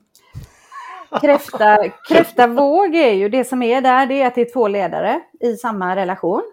[1.21, 4.67] Kräfta, kräfta våg är ju det som är där, det är att det är två
[4.67, 6.43] ledare i samma relation.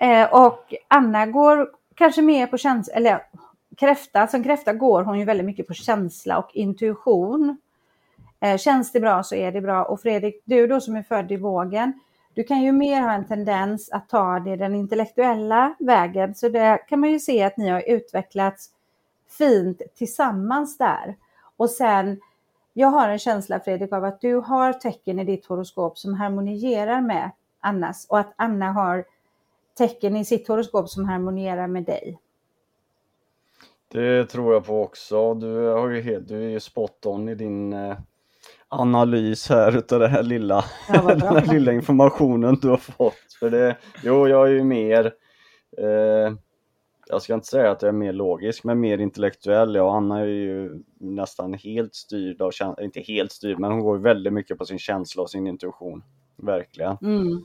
[0.00, 3.22] Eh, och Anna går kanske mer på känsla, eller
[3.76, 7.56] kräfta, som kräfta går hon ju väldigt mycket på känsla och intuition.
[8.40, 9.84] Eh, känns det bra så är det bra.
[9.84, 12.00] Och Fredrik, du då som är född i vågen,
[12.34, 16.34] du kan ju mer ha en tendens att ta det den intellektuella vägen.
[16.34, 18.70] Så det kan man ju se att ni har utvecklats
[19.38, 21.16] fint tillsammans där.
[21.56, 22.20] Och sen,
[22.72, 27.00] jag har en känsla Fredrik av att du har tecken i ditt horoskop som harmonierar
[27.00, 29.04] med Annas och att Anna har
[29.78, 32.18] tecken i sitt horoskop som harmonierar med dig.
[33.88, 35.34] Det tror jag på också.
[35.34, 37.96] Du, har ju helt, du är ju spot on i din eh,
[38.68, 43.36] analys här utav det här lilla, Ja, den här lilla informationen du har fått.
[43.38, 45.04] För det, jo, jag är ju mer,
[45.78, 46.34] eh,
[47.06, 49.74] jag ska inte säga att jag är mer logisk, men mer intellektuell.
[49.74, 53.98] Jag och Anna är ju nästan helt styrd av, inte helt styrd, men hon går
[53.98, 56.04] väldigt mycket på sin känsla och sin intuition.
[56.36, 56.96] Verkligen.
[57.02, 57.44] Mm.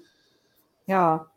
[0.86, 1.28] Ja.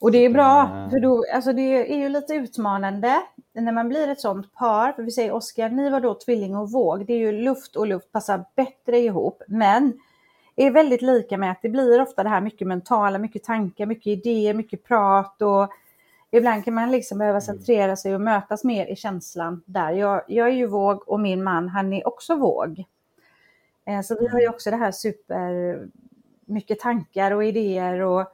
[0.00, 4.08] Och det är bra, för då, alltså det är ju lite utmanande när man blir
[4.08, 4.92] ett sånt par.
[4.92, 7.06] För vi säger Oskar, ni var då tvilling och våg.
[7.06, 9.42] Det är ju luft och luft passar bättre ihop.
[9.48, 9.92] Men
[10.56, 14.06] är väldigt lika med att det blir ofta det här mycket mentala, mycket tankar, mycket
[14.06, 15.68] idéer, mycket prat och
[16.32, 19.92] ibland kan man liksom behöva centrera sig och mötas mer i känslan där.
[19.92, 22.84] Jag, jag är ju våg och min man, han är också våg.
[23.84, 25.80] Eh, Så vi har ju också det här super
[26.46, 28.26] mycket tankar och idéer och,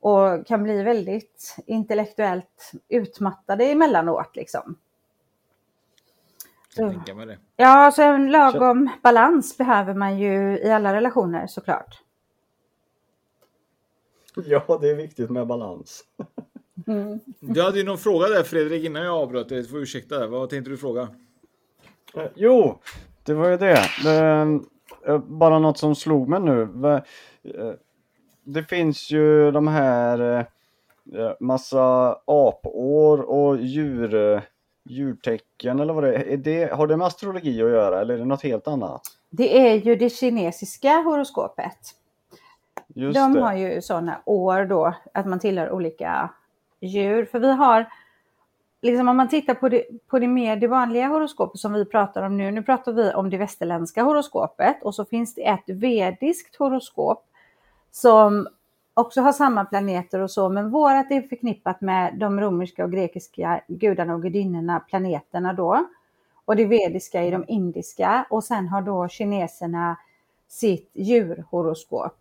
[0.00, 4.36] och kan bli väldigt intellektuellt utmattade emellanåt.
[4.36, 4.76] Liksom.
[6.74, 7.02] Så,
[7.56, 12.02] ja, så en lagom balans behöver man ju i alla relationer såklart.
[14.34, 16.04] Ja, det är viktigt med balans.
[17.40, 19.62] Du hade ju någon fråga där Fredrik innan jag avbröt dig.
[19.62, 20.26] Du får ursäkta.
[20.26, 21.08] Vad tänkte du fråga?
[22.16, 22.78] Eh, Jo,
[23.24, 23.78] det var ju det.
[25.06, 26.62] eh, bara något som slog mig nu.
[27.42, 27.72] Eh,
[28.44, 30.46] Det finns ju de här
[31.40, 34.42] massa apår och djur,
[34.88, 36.28] djurtecken eller vad det är.
[36.28, 36.72] är det.
[36.72, 39.00] Har det med astrologi att göra eller är det något helt annat?
[39.30, 41.78] Det är ju det kinesiska horoskopet.
[42.94, 43.40] Just De det.
[43.40, 46.30] har ju sådana år då, att man tillhör olika
[46.80, 47.24] djur.
[47.24, 47.86] För vi har,
[48.82, 52.22] liksom om man tittar på det, på det mer det vanliga horoskopet som vi pratar
[52.22, 52.50] om nu.
[52.50, 57.26] Nu pratar vi om det västerländska horoskopet och så finns det ett vediskt horoskop
[57.90, 58.48] som
[58.94, 63.60] också har samma planeter och så, men vårat är förknippat med de romerska och grekiska
[63.68, 65.86] gudarna och gudinnorna, planeterna då.
[66.44, 69.96] Och det vediska är de indiska och sen har då kineserna
[70.48, 72.18] sitt djurhoroskop.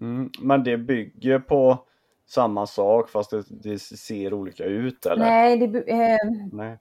[0.00, 1.78] Mm, men det bygger på
[2.30, 5.24] samma sak fast det, det ser olika ut eller?
[5.24, 6.18] Nej, det, eh,
[6.52, 6.78] Nej.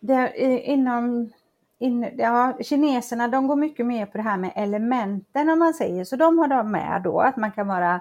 [0.00, 1.32] det, eh, inom,
[1.78, 6.04] in, ja, kineserna de går mycket mer på det här med elementen om man säger.
[6.04, 8.00] Så de har de med då att man kan vara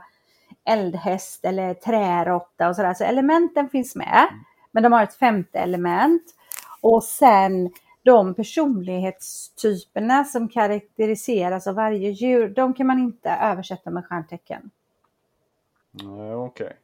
[0.66, 2.94] eldhäst eller träråtta och sådär.
[2.94, 4.28] Så elementen finns med.
[4.72, 6.24] Men de har ett femte element.
[6.82, 7.72] Och sen
[8.04, 14.72] de personlighetstyperna som karaktäriseras av varje djur, de kan man inte översätta med stjärntecken.
[16.46, 16.78] Okej.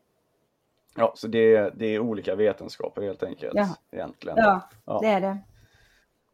[0.95, 3.53] Ja, så det är, det är olika vetenskaper helt enkelt.
[3.55, 3.75] Ja.
[3.91, 4.37] Egentligen.
[4.37, 4.99] Ja, Ja.
[5.01, 5.37] det är det.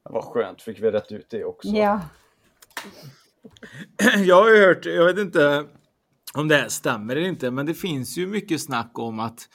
[0.04, 1.68] Vad skönt, fick vi rätt ut det också.
[1.70, 2.02] Ja.
[4.26, 5.66] Jag har ju hört, jag vet inte
[6.34, 9.50] om det stämmer eller inte, men det finns ju mycket snack om att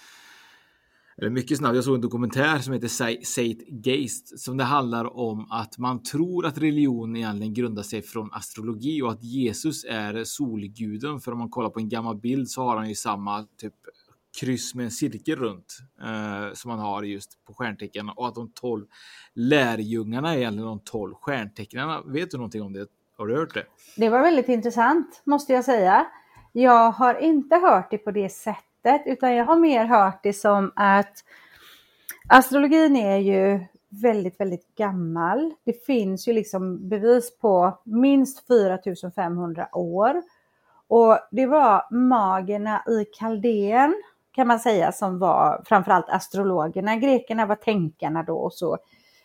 [1.16, 2.88] eller mycket snabbt, jag såg en dokumentär som heter
[3.24, 9.02] Zeitgeist som det handlar om att man tror att religion egentligen grundar sig från astrologi
[9.02, 11.20] och att Jesus är solguden.
[11.20, 13.74] För om man kollar på en gammal bild så har han ju samma typ
[14.40, 18.50] kryss med en cirkel runt eh, som man har just på stjärntecken och att de
[18.54, 18.86] tolv
[19.34, 22.02] lärjungarna är egentligen de tolv stjärntecknarna.
[22.06, 22.86] Vet du någonting om det?
[23.16, 23.64] Har du hört det?
[23.96, 26.06] Det var väldigt intressant måste jag säga.
[26.52, 28.73] Jag har inte hört det på det sättet
[29.06, 31.24] utan jag har mer hört det som att
[32.28, 35.54] astrologin är ju väldigt, väldigt gammal.
[35.64, 40.22] Det finns ju liksom bevis på minst 4500 år.
[40.88, 46.96] Och det var magerna i Kaldén kan man säga som var framförallt astrologerna.
[46.96, 48.78] Grekerna var tänkarna då och så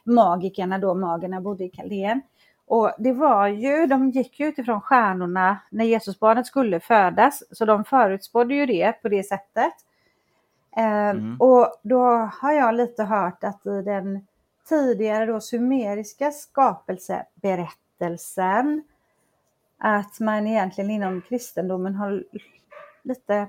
[0.04, 2.22] magikerna då, magerna bodde i Kaldén.
[2.70, 7.86] Och det var ju, de gick ju utifrån stjärnorna när Jesusbarnet skulle födas, så de
[7.86, 9.74] förutspådde ju det på det sättet.
[10.78, 11.42] Eh, Mm.
[11.42, 12.06] Och då
[12.42, 14.26] har jag lite hört att i den
[14.70, 18.84] tidigare då sumeriska skapelseberättelsen
[19.78, 22.24] att man egentligen inom kristendomen har
[23.04, 23.48] lite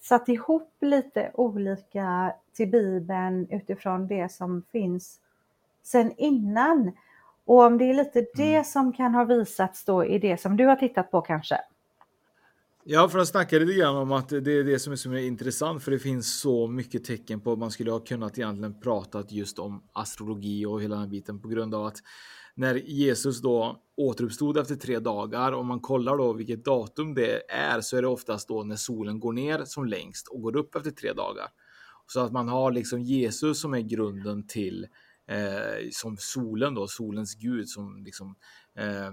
[0.00, 5.20] satt ihop lite olika till Bibeln utifrån det som finns
[5.82, 6.92] sen innan.
[7.44, 10.66] Och om det är lite det som kan ha visats då i det som du
[10.66, 11.56] har tittat på kanske.
[12.84, 15.82] Ja, för att snacka lite grann om att det är det som är så intressant,
[15.82, 19.58] för det finns så mycket tecken på att man skulle ha kunnat egentligen pratat just
[19.58, 21.96] om astrologi och hela den biten på grund av att
[22.54, 27.80] när Jesus då återuppstod efter tre dagar, om man kollar då vilket datum det är,
[27.80, 30.90] så är det oftast då när solen går ner som längst och går upp efter
[30.90, 31.48] tre dagar.
[32.06, 34.86] Så att man har liksom Jesus som är grunden till
[35.32, 38.34] eh, som solen då, solens gud som liksom
[38.78, 39.10] eh,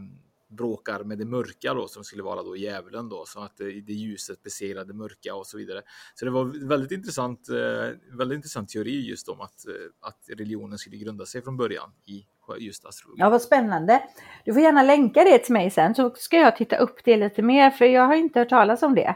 [0.49, 3.81] bråkar med det mörka då som skulle vara då djävulen då så att eh, det,
[3.81, 4.39] det ljuset
[4.87, 5.81] det mörka och så vidare.
[6.15, 10.77] Så det var väldigt intressant, eh, väldigt intressant teori just om att, eh, att religionen
[10.77, 12.25] skulle grunda sig från början i
[12.59, 13.21] just astrologi.
[13.21, 14.03] Ja, vad spännande.
[14.45, 17.41] Du får gärna länka det till mig sen så ska jag titta upp det lite
[17.41, 19.15] mer för jag har inte hört talas om det.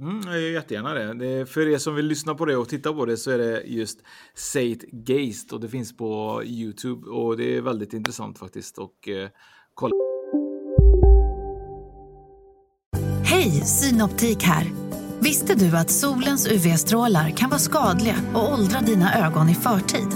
[0.00, 1.14] Mm, jag gör jättegärna det.
[1.14, 1.46] det.
[1.46, 3.98] För er som vill lyssna på det och titta på det så är det just
[4.34, 8.78] Sate Geist och det finns på Youtube och det är väldigt intressant faktiskt.
[8.78, 9.28] Och eh,
[9.74, 9.92] kolla.
[13.24, 14.66] Hej, Synoptik här.
[15.20, 20.08] Visste du att solens UV-strålar kan vara skadliga och åldra dina ögon i förtid?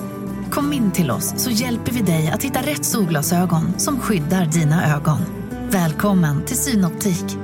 [0.50, 4.96] Kom in till oss så hjälper vi dig att hitta rätt solglasögon som skyddar dina
[4.96, 5.18] ögon.
[5.70, 7.43] Välkommen till Synoptik.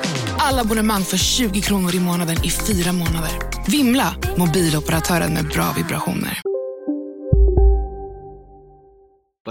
[0.51, 3.33] Alla abonnemang för 20 kronor i månaden i fyra månader.
[3.71, 4.09] Vimla!
[4.37, 6.41] Mobiloperatören med bra vibrationer.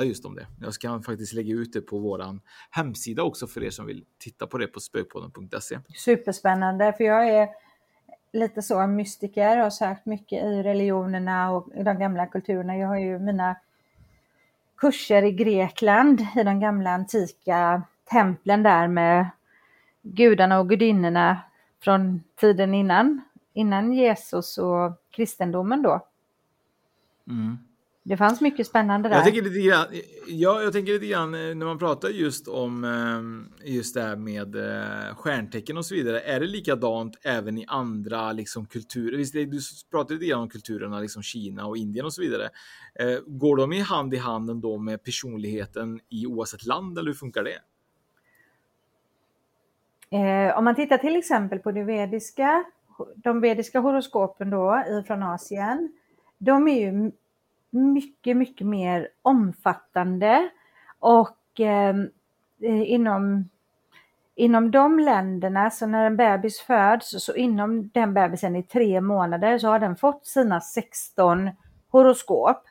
[0.04, 0.46] just om det.
[0.60, 4.46] Jag ska faktiskt lägga ut det på våran hemsida också för er som vill titta
[4.46, 5.78] på det på spökpodden.se.
[5.96, 7.48] Superspännande, för jag är
[8.32, 12.76] lite så mystiker och har sökt mycket i religionerna och i de gamla kulturerna.
[12.76, 13.56] Jag har ju mina
[14.76, 19.30] kurser i Grekland, i de gamla antika templen där med
[20.02, 21.40] gudarna och gudinnorna
[21.80, 23.20] från tiden innan,
[23.52, 26.06] innan Jesus och kristendomen då.
[27.28, 27.58] Mm.
[28.02, 29.16] Det fanns mycket spännande där.
[29.16, 29.86] Jag tänker lite grann,
[30.26, 34.16] ja, jag tänker lite grann eh, när man pratar just om eh, just det här
[34.16, 36.20] med eh, stjärntecken och så vidare.
[36.20, 39.16] Är det likadant även i andra liksom, kulturer?
[39.16, 39.60] Visst, du
[39.90, 42.48] pratade lite grann om kulturerna, liksom Kina och Indien och så vidare.
[43.26, 47.44] Går de i hand i hand ändå med personligheten i oavsett land eller hur funkar
[47.44, 47.58] det?
[50.10, 52.64] Eh, om man tittar till exempel på det vediska,
[53.16, 55.92] de vediska horoskopen då från Asien.
[56.38, 57.12] De är ju
[57.70, 60.50] mycket, mycket mer omfattande
[60.98, 62.10] och ehm,
[62.62, 63.48] eh, inom,
[64.34, 69.58] inom de länderna, så när en bebis föds, så inom den bebisen i tre månader
[69.58, 71.50] så har den fått sina 16
[71.90, 72.62] horoskop.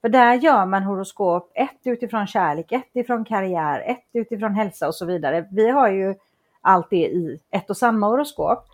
[0.00, 4.94] För där gör man horoskop, ett utifrån kärlek, ett utifrån karriär, ett utifrån hälsa och
[4.94, 5.48] så vidare.
[5.50, 6.14] Vi har ju
[6.60, 8.66] allt det i ett och samma horoskop.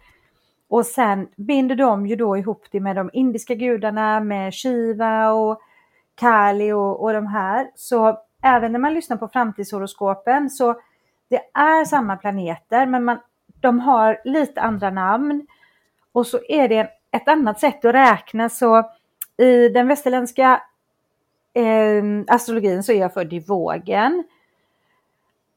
[0.69, 5.61] Och sen binder de ju då ihop det med de indiska gudarna, med Shiva och
[6.15, 7.71] Kali och, och de här.
[7.75, 10.75] Så även när man lyssnar på framtidshoroskopen så
[11.29, 13.19] det är samma planeter men man,
[13.61, 15.47] de har lite andra namn.
[16.13, 18.91] Och så är det ett annat sätt att räkna så
[19.37, 20.63] i den västerländska
[21.55, 24.25] eh, astrologin så är jag född i vågen.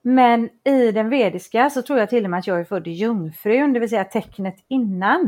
[0.01, 2.91] Men i den vediska så tror jag till och med att jag är född i
[2.91, 5.21] jungfrun, det vill säga tecknet innan.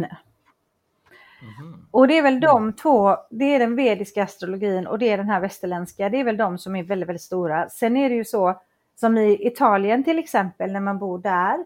[1.42, 1.86] Mm.
[1.92, 5.30] Och det är väl de två, det är den vediska astrologin och det är den
[5.30, 7.70] här västerländska, det är väl de som är väldigt, väldigt stora.
[7.70, 8.62] Sen är det ju så
[8.96, 11.66] som i Italien till exempel när man bor där.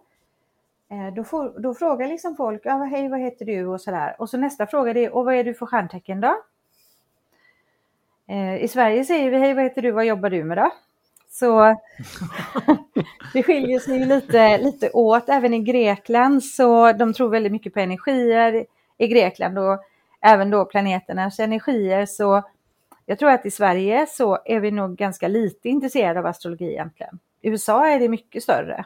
[0.89, 4.15] Eh, då, får, då frågar liksom folk, ja, hej vad heter du och sådär.
[4.19, 6.35] Och så nästa fråga är, och vad är du för stjärntecken då?
[8.27, 10.71] Eh, I Sverige säger vi, hej vad heter du, vad jobbar du med då?
[11.39, 11.59] Så
[13.33, 15.29] det skiljer sig lite, lite åt.
[15.29, 18.65] Även i Grekland så de tror väldigt mycket på energier
[18.97, 19.79] i Grekland och
[20.21, 22.05] även då planeternas energier.
[22.05, 22.43] Så
[23.05, 27.19] jag tror att i Sverige så är vi nog ganska lite intresserade av astrologi egentligen.
[27.41, 28.85] I USA är det mycket större.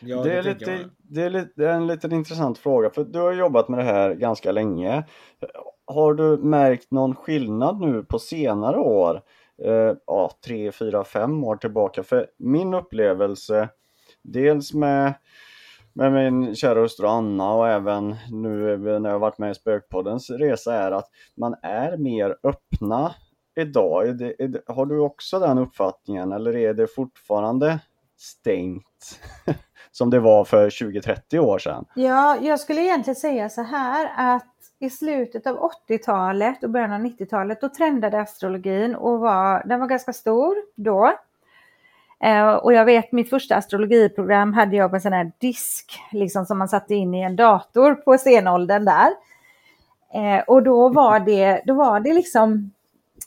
[0.00, 3.04] Ja, det, det, är lite, det, är lite, det är en liten intressant fråga för
[3.04, 5.04] du har jobbat med det här ganska länge.
[5.84, 9.22] Har du märkt någon skillnad nu på senare år?
[9.64, 12.02] Eh, ja, tre, fyra, fem år tillbaka.
[12.02, 13.68] För min upplevelse,
[14.22, 15.14] dels med
[15.94, 20.74] med min kära hustru Anna och även nu när jag varit med i Spökpoddens resa
[20.74, 23.14] är att man är mer öppna
[23.56, 24.08] idag.
[24.08, 27.78] Är det, är det, har du också den uppfattningen eller är det fortfarande
[28.18, 29.20] stängt
[29.90, 31.84] som det var för 20-30 år sedan?
[31.94, 34.51] Ja, jag skulle egentligen säga så här att
[34.82, 39.86] i slutet av 80-talet och början av 90-talet då trendade astrologin och var, den var
[39.86, 41.12] ganska stor då.
[42.20, 46.46] Eh, och jag vet mitt första astrologiprogram hade jag på en sån här disk liksom,
[46.46, 49.10] som man satte in i en dator på senåldern där.
[50.14, 52.72] Eh, och då var det, då var det liksom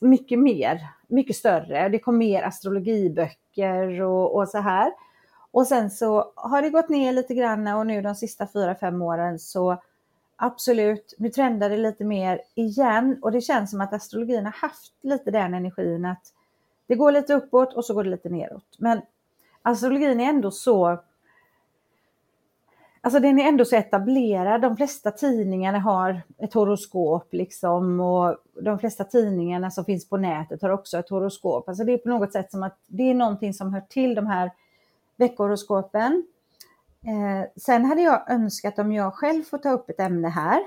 [0.01, 1.89] mycket mer mycket större.
[1.89, 4.91] Det kom mer astrologiböcker och, och så här.
[5.51, 9.01] Och sen så har det gått ner lite grann och nu de sista fyra, fem
[9.01, 9.81] åren så
[10.35, 14.93] absolut, nu trendar det lite mer igen och det känns som att astrologin har haft
[15.01, 16.33] lite den energin att
[16.87, 18.75] det går lite uppåt och så går det lite neråt.
[18.77, 19.01] Men
[19.61, 20.99] astrologin är ändå så
[23.05, 24.61] Alltså den är ändå så etablerad.
[24.61, 30.61] De flesta tidningarna har ett horoskop liksom och de flesta tidningarna som finns på nätet
[30.61, 31.69] har också ett horoskop.
[31.69, 34.27] Alltså det är på något sätt som att det är någonting som hör till de
[34.27, 34.51] här
[35.15, 36.23] veckohoroskopen.
[37.07, 40.63] Eh, sen hade jag önskat om jag själv får ta upp ett ämne här.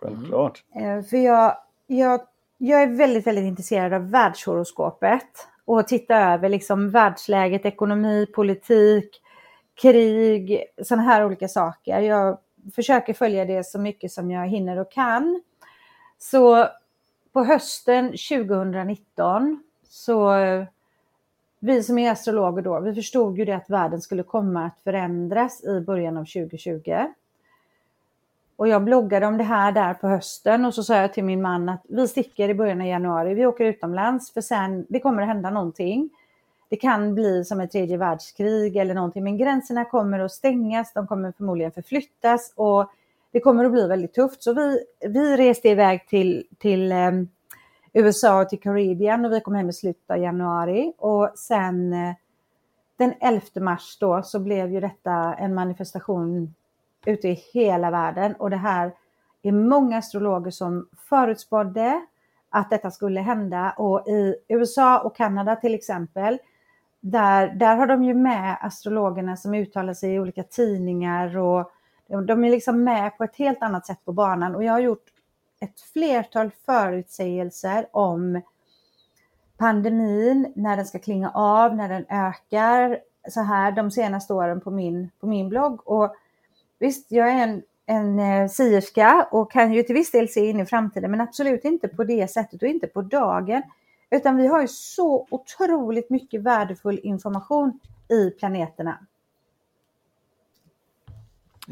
[0.00, 0.64] Självklart.
[0.74, 1.56] Eh, för jag,
[1.86, 2.20] jag,
[2.58, 9.22] jag är väldigt, väldigt intresserad av världshoroskopet och titta över liksom världsläget, ekonomi, politik,
[9.74, 12.00] krig, sådana här olika saker.
[12.00, 12.38] Jag
[12.74, 15.42] försöker följa det så mycket som jag hinner och kan.
[16.18, 16.68] Så
[17.32, 20.32] på hösten 2019 så
[21.60, 25.64] vi som är astrologer då, vi förstod ju det att världen skulle komma att förändras
[25.64, 27.06] i början av 2020.
[28.56, 31.42] Och jag bloggade om det här där på hösten och så sa jag till min
[31.42, 35.22] man att vi sticker i början av januari, vi åker utomlands för sen, det kommer
[35.22, 36.10] att hända någonting.
[36.68, 41.06] Det kan bli som ett tredje världskrig eller någonting, men gränserna kommer att stängas, de
[41.06, 42.90] kommer förmodligen förflyttas och
[43.32, 44.42] det kommer att bli väldigt tufft.
[44.42, 47.28] Så vi, vi reste iväg till, till ehm,
[47.92, 50.92] USA och till Karibien och vi kom hem i slutet av januari.
[50.98, 52.14] Och sen eh,
[52.96, 56.54] den 11 mars då så blev ju detta en manifestation
[57.06, 58.34] ute i hela världen.
[58.34, 58.92] Och det här
[59.42, 62.00] är många astrologer som förutspådde
[62.50, 63.74] att detta skulle hända.
[63.76, 66.38] Och i USA och Kanada till exempel
[67.00, 71.72] där, där har de ju med astrologerna som uttalar sig i olika tidningar och
[72.26, 74.54] de är liksom med på ett helt annat sätt på banan.
[74.54, 75.04] Och jag har gjort
[75.60, 78.40] ett flertal förutsägelser om
[79.58, 82.98] pandemin, när den ska klinga av, när den ökar,
[83.28, 85.88] så här de senaste åren på min, på min blogg.
[85.88, 86.14] Och
[86.78, 90.60] visst, jag är en, en eh, sierska och kan ju till viss del se in
[90.60, 93.62] i framtiden, men absolut inte på det sättet och inte på dagen.
[94.10, 98.98] Utan vi har ju så otroligt mycket värdefull information i planeterna.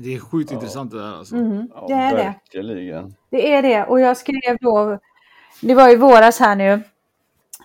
[0.00, 0.54] Det är sjukt ja.
[0.54, 1.36] intressant det där alltså.
[1.36, 3.08] Mm, det är verkligen.
[3.08, 3.14] det.
[3.36, 3.84] Det är det.
[3.84, 4.98] Och jag skrev då,
[5.62, 6.82] det var i våras här nu,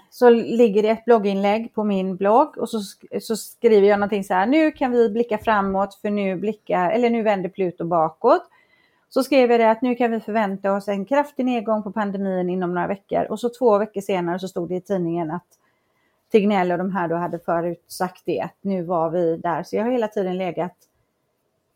[0.09, 2.79] så ligger det ett blogginlägg på min blogg och så,
[3.21, 7.09] så skriver jag någonting så här, nu kan vi blicka framåt för nu blickar, eller
[7.09, 8.43] nu vänder Pluto bakåt.
[9.09, 12.49] Så skrev jag det att nu kan vi förvänta oss en kraftig nedgång på pandemin
[12.49, 15.47] inom några veckor och så två veckor senare så stod det i tidningen att
[16.31, 19.63] Tegnell och de här då hade förut sagt det, att nu var vi där.
[19.63, 20.75] Så jag har hela tiden legat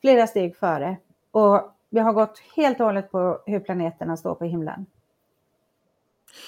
[0.02, 0.98] flera steg före.
[1.32, 4.86] Och vi har gått helt och hållet på hur planeterna står på himlen.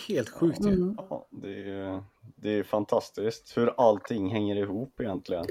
[0.07, 0.73] Helt sjukt ju.
[0.73, 0.97] Mm.
[1.09, 2.03] Ja, det, är,
[2.35, 5.45] det är fantastiskt hur allting hänger ihop egentligen.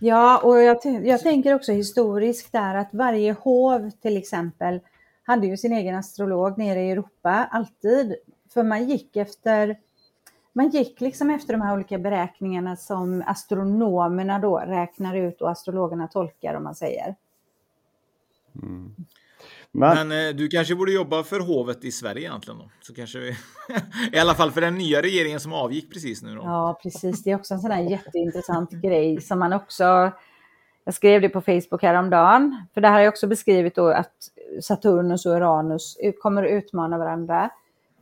[0.00, 4.80] Ja, och jag, jag tänker också historiskt där att varje hov till exempel
[5.22, 8.14] hade ju sin egen astrolog nere i Europa, alltid.
[8.54, 9.78] För man gick efter
[10.52, 16.08] man gick liksom efter de här olika beräkningarna som astronomerna då räknar ut och astrologerna
[16.08, 17.14] tolkar om man säger.
[18.62, 18.94] Mm.
[19.72, 22.70] Men, Men eh, du kanske borde jobba för hovet i Sverige egentligen då?
[22.80, 23.36] Så kanske vi...
[24.12, 26.42] I alla fall för den nya regeringen som avgick precis nu då.
[26.44, 27.22] Ja, precis.
[27.22, 30.12] Det är också en sån här jätteintressant grej som man också...
[30.84, 34.14] Jag skrev det på Facebook häromdagen, för det här har jag också beskrivit då att
[34.62, 37.50] Saturnus och Uranus kommer att utmana varandra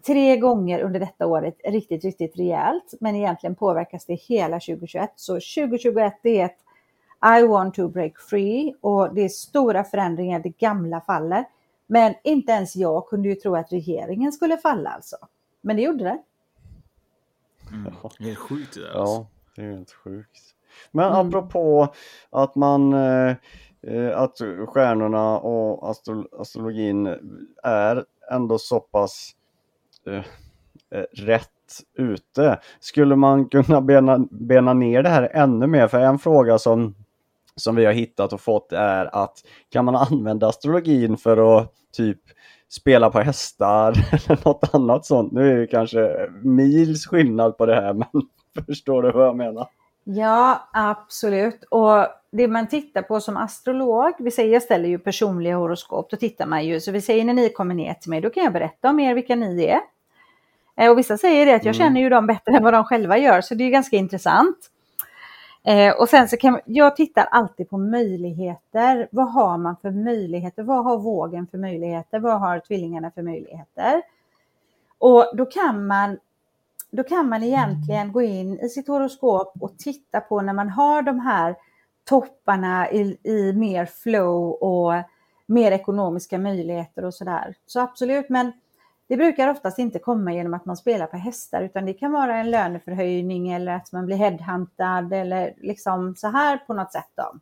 [0.07, 2.95] tre gånger under detta året riktigt, riktigt rejält.
[3.01, 5.13] Men egentligen påverkas det hela 2021.
[5.17, 6.59] Så 2021 det är ett
[7.41, 11.45] I want to break free och det är stora förändringar, det gamla faller.
[11.87, 15.17] Men inte ens jag kunde ju tro att regeringen skulle falla alltså.
[15.61, 16.19] Men det gjorde det.
[17.73, 17.93] Mm.
[18.19, 19.01] Helt sjukt det där.
[19.01, 19.15] Alltså.
[19.15, 19.27] Ja,
[19.57, 20.41] det är helt sjukt.
[20.91, 21.27] Men mm.
[21.27, 21.95] apropå
[22.31, 23.37] att man eh,
[23.83, 27.07] eh att stjärnorna och astro astrologin
[27.63, 29.35] är ändå så pass
[30.09, 30.25] Eh,
[30.91, 31.49] eh, rätt
[31.99, 32.59] ute.
[32.81, 35.89] Skulle man kunna bena, bena ner det här ännu mer?
[35.89, 36.95] För en fråga som,
[37.57, 42.21] som vi har hittat och fått är att kan man använda astrologin för att typ
[42.69, 45.33] spela på hästar eller något annat sånt?
[45.33, 47.93] Nu är det kanske mils skillnad på det här,
[48.55, 49.69] men förstår du vad jag menar?
[50.05, 51.65] Ja, absolut.
[51.71, 56.17] Och det man tittar på som astrolog, vi säger jag ställer ju personliga horoskop, då
[56.17, 58.53] tittar man ju, så vi säger när ni kommer ner till mig, då kan jag
[58.53, 59.81] berätta om er vilka ni är.
[60.79, 61.87] Eh, och vissa säger det att jag mm.
[61.87, 64.59] känner ju dem bättre än vad de själva gör, så det är ganska intressant.
[65.65, 69.09] Eh, och sen så kan jag tittar alltid på möjligheter.
[69.13, 70.63] Vad har man för möjligheter?
[70.63, 72.19] Vad har vågen för möjligheter?
[72.19, 74.03] Vad har tvillingarna för möjligheter?
[74.99, 76.19] Och då kan man
[76.91, 81.03] då kan man egentligen gå in i sitt horoskop och titta på när man har
[81.03, 81.57] de här
[82.05, 84.93] topparna i, i mer flow och
[85.47, 87.55] mer ekonomiska möjligheter och sådär.
[87.67, 88.53] Så absolut, men
[89.09, 92.37] det brukar oftast inte komma genom att man spelar på hästar utan det kan vara
[92.37, 97.35] en löneförhöjning eller att man blir headhuntad eller liksom så här på något sätt då.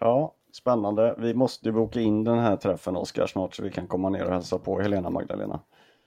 [0.00, 1.14] Ja, spännande.
[1.18, 4.32] Vi måste boka in den här träffen Oskar snart så vi kan komma ner och
[4.32, 5.60] hälsa på Helena Magdalena.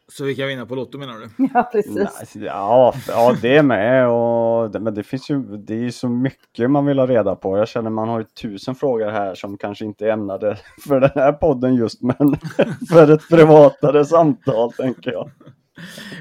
[0.07, 1.49] Så vi kan vinna på Lotto menar du?
[1.53, 2.35] Ja, precis.
[2.35, 4.09] Ja, ja det med.
[4.09, 7.57] Och, men det finns ju det är ju så mycket man vill ha reda på.
[7.57, 11.11] Jag känner man har ju tusen frågor här som kanske inte är ämnade för den
[11.15, 12.15] här podden just, men
[12.89, 15.31] för ett privatare samtal tänker jag.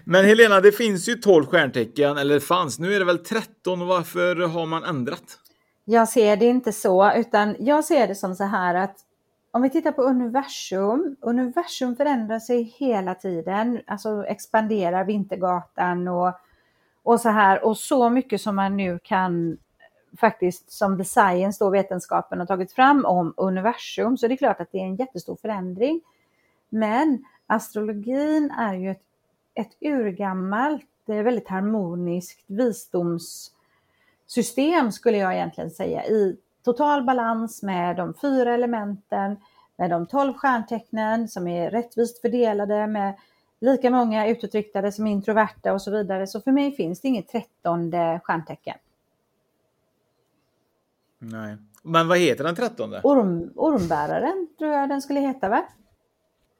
[0.04, 2.78] Men Helena, det finns ju 12 stjärntecken, eller det fanns.
[2.78, 3.86] Nu är det väl 13.
[3.86, 5.24] Varför har man ändrat?
[5.84, 8.96] Jag ser det inte så, utan jag ser det som så här att
[9.50, 16.32] om vi tittar på universum, universum förändrar sig hela tiden, alltså expanderar Vintergatan och,
[17.02, 19.58] och så här och så mycket som man nu kan
[20.16, 24.60] faktiskt som the science då vetenskapen har tagit fram om universum så det är klart
[24.60, 26.00] att det är en jättestor förändring.
[26.68, 29.02] Men astrologin är ju ett,
[29.54, 36.36] ett urgammalt, det är väldigt harmoniskt visdomssystem skulle jag egentligen säga i
[36.72, 39.36] total balans med de fyra elementen,
[39.76, 43.14] med de tolv stjärntecknen som är rättvist fördelade med
[43.60, 46.26] lika många utåtriktade som introverta och så vidare.
[46.26, 48.76] Så för mig finns det inget trettonde stjärntecken.
[51.18, 51.56] Nej.
[51.82, 53.00] Men vad heter den trettonde?
[53.04, 55.62] Orm, ormbäraren tror jag den skulle heta va?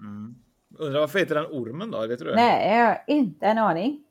[0.00, 0.34] Mm.
[0.78, 2.06] Undrar varför heter den ormen då?
[2.06, 2.34] Vet du det?
[2.34, 4.04] Nej, jag har inte en aning.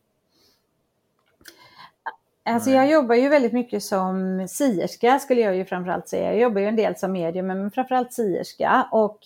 [2.44, 6.32] Alltså jag jobbar ju väldigt mycket som sierska skulle jag ju framförallt säga.
[6.32, 9.18] Jag jobbar ju en del som medium men framförallt sierska och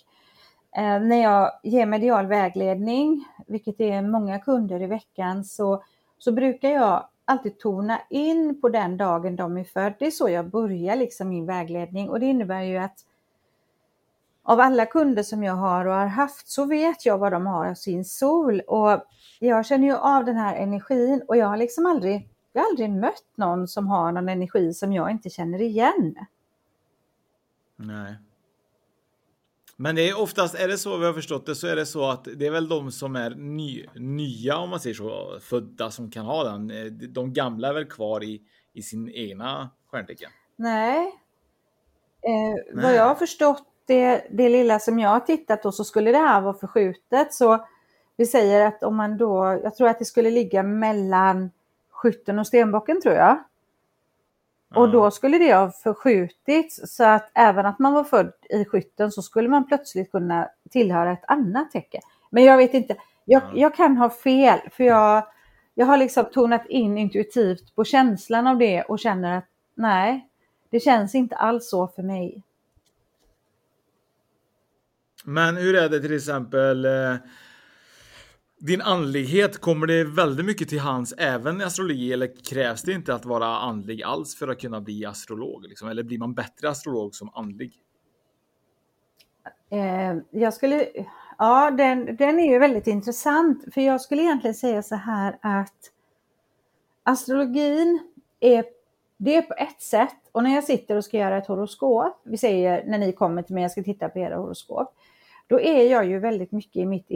[0.77, 5.83] eh, när jag ger medial vägledning, vilket är många kunder i veckan, så,
[6.17, 9.93] så brukar jag alltid tona in på den dagen de är född.
[9.99, 13.05] Det är så jag börjar liksom min vägledning och det innebär ju att
[14.43, 17.67] av alla kunder som jag har och har haft så vet jag vad de har
[17.69, 19.03] av sin sol och
[19.39, 22.89] jag känner ju av den här energin och jag har liksom aldrig jag har aldrig
[22.89, 26.15] mött någon som har någon energi som jag inte känner igen.
[27.75, 28.15] Nej.
[29.75, 32.09] Men det är oftast, är det så vi har förstått det, så är det så
[32.09, 36.11] att det är väl de som är ny, nya, om man säger så, födda som
[36.11, 36.71] kan ha den.
[37.13, 38.41] De gamla är väl kvar i,
[38.73, 40.29] i sin egna stjärntecken?
[40.55, 40.97] Nej.
[42.21, 42.31] Eh,
[42.73, 42.83] Nej.
[42.83, 46.17] Vad jag har förstått, det, det lilla som jag har tittat på, så skulle det
[46.17, 47.33] här vara förskjutet.
[47.33, 47.67] Så
[48.17, 51.51] vi säger att om man då, jag tror att det skulle ligga mellan
[52.03, 53.43] skytten och stenbocken tror jag.
[54.75, 59.11] Och då skulle det ha förskjutits så att även att man var född i skytten
[59.11, 62.01] så skulle man plötsligt kunna tillhöra ett annat tecken.
[62.29, 62.95] Men jag vet inte,
[63.25, 65.27] jag, jag kan ha fel för jag,
[65.73, 69.45] jag har liksom tonat in intuitivt på känslan av det och känner att
[69.75, 70.27] nej,
[70.69, 72.43] det känns inte alls så för mig.
[75.23, 77.15] Men hur är det till exempel eh,
[78.65, 83.15] din andlighet, kommer det väldigt mycket till hands även i astrologi eller krävs det inte
[83.15, 85.63] att vara andlig alls för att kunna bli astrolog?
[85.67, 85.89] Liksom?
[85.89, 87.73] Eller blir man bättre astrolog som andlig?
[89.69, 90.87] Eh, jag skulle,
[91.37, 95.91] ja den, den är ju väldigt intressant för jag skulle egentligen säga så här att
[97.03, 97.99] astrologin
[98.39, 98.65] är,
[99.17, 102.37] det är på ett sätt och när jag sitter och ska göra ett horoskop, vi
[102.37, 104.95] säger när ni kommer till mig, jag ska titta på era horoskop,
[105.47, 107.07] då är jag ju väldigt mycket i mitt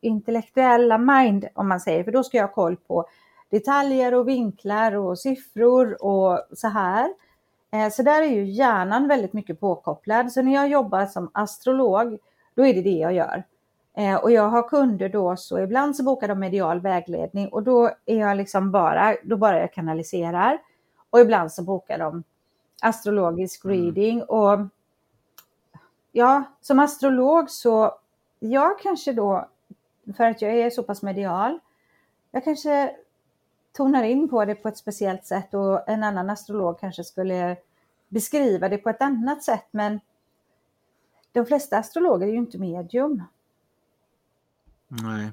[0.00, 3.06] intellektuella mind om man säger, för då ska jag ha koll på
[3.50, 7.14] detaljer och vinklar och siffror och så här.
[7.72, 10.32] Eh, så där är ju hjärnan väldigt mycket påkopplad.
[10.32, 12.18] Så när jag jobbar som astrolog,
[12.54, 13.44] då är det det jag gör.
[13.96, 17.90] Eh, och jag har kunder då, så ibland så bokar de medial vägledning och då
[18.06, 20.58] är jag liksom bara, då bara jag kanaliserar.
[21.10, 22.22] Och ibland så bokar de
[22.82, 23.76] astrologisk mm.
[23.76, 24.58] reading och
[26.12, 27.94] ja, som astrolog så,
[28.38, 29.48] jag kanske då,
[30.16, 31.58] för att jag är så pass medial,
[32.30, 32.96] jag kanske
[33.72, 37.56] tonar in på det på ett speciellt sätt och en annan astrolog kanske skulle
[38.08, 39.66] beskriva det på ett annat sätt.
[39.70, 40.00] Men
[41.32, 43.22] de flesta astrologer är ju inte medium.
[44.88, 45.30] Nej.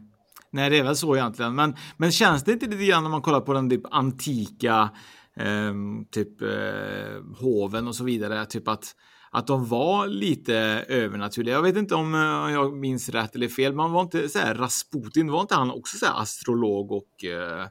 [0.49, 1.55] Nej, det är väl så egentligen.
[1.55, 4.89] Men, men känns det inte lite grann när man kollar på den typ antika
[5.34, 5.73] eh,
[6.11, 8.95] typ eh, hoven och så vidare, typ att
[9.38, 10.55] att de var lite
[10.88, 11.55] övernaturliga.
[11.55, 14.55] Jag vet inte om eh, jag minns rätt eller fel, man var inte så här
[14.55, 17.67] Rasputin, var inte han också så här astrolog och eh,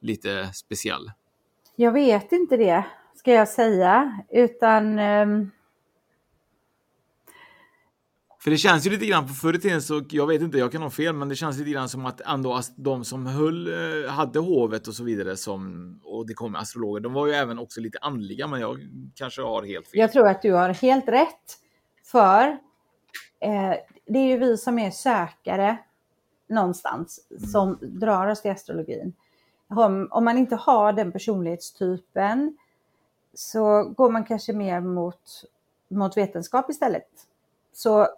[0.00, 1.10] lite speciell?
[1.76, 5.50] Jag vet inte det, ska jag säga, utan um...
[8.40, 10.72] För det känns ju lite grann på förr i tiden så, jag vet inte, jag
[10.72, 13.66] kan ha fel, men det känns lite grann som att ändå de som höll,
[14.04, 17.58] eh, hade hovet och så vidare som, och det kom astrologer, de var ju även
[17.58, 18.78] också lite andliga, men jag
[19.14, 20.00] kanske har helt fel.
[20.00, 21.58] Jag tror att du har helt rätt.
[22.04, 22.42] För
[23.40, 23.74] eh,
[24.06, 25.78] det är ju vi som är sökare
[26.48, 27.42] någonstans Mm.
[27.50, 29.12] som drar oss till astrologin.
[29.68, 32.56] Om, om man inte har den personlighetstypen
[33.34, 35.44] så går man kanske mer mot,
[35.90, 37.08] mot vetenskap istället.
[37.72, 38.08] Så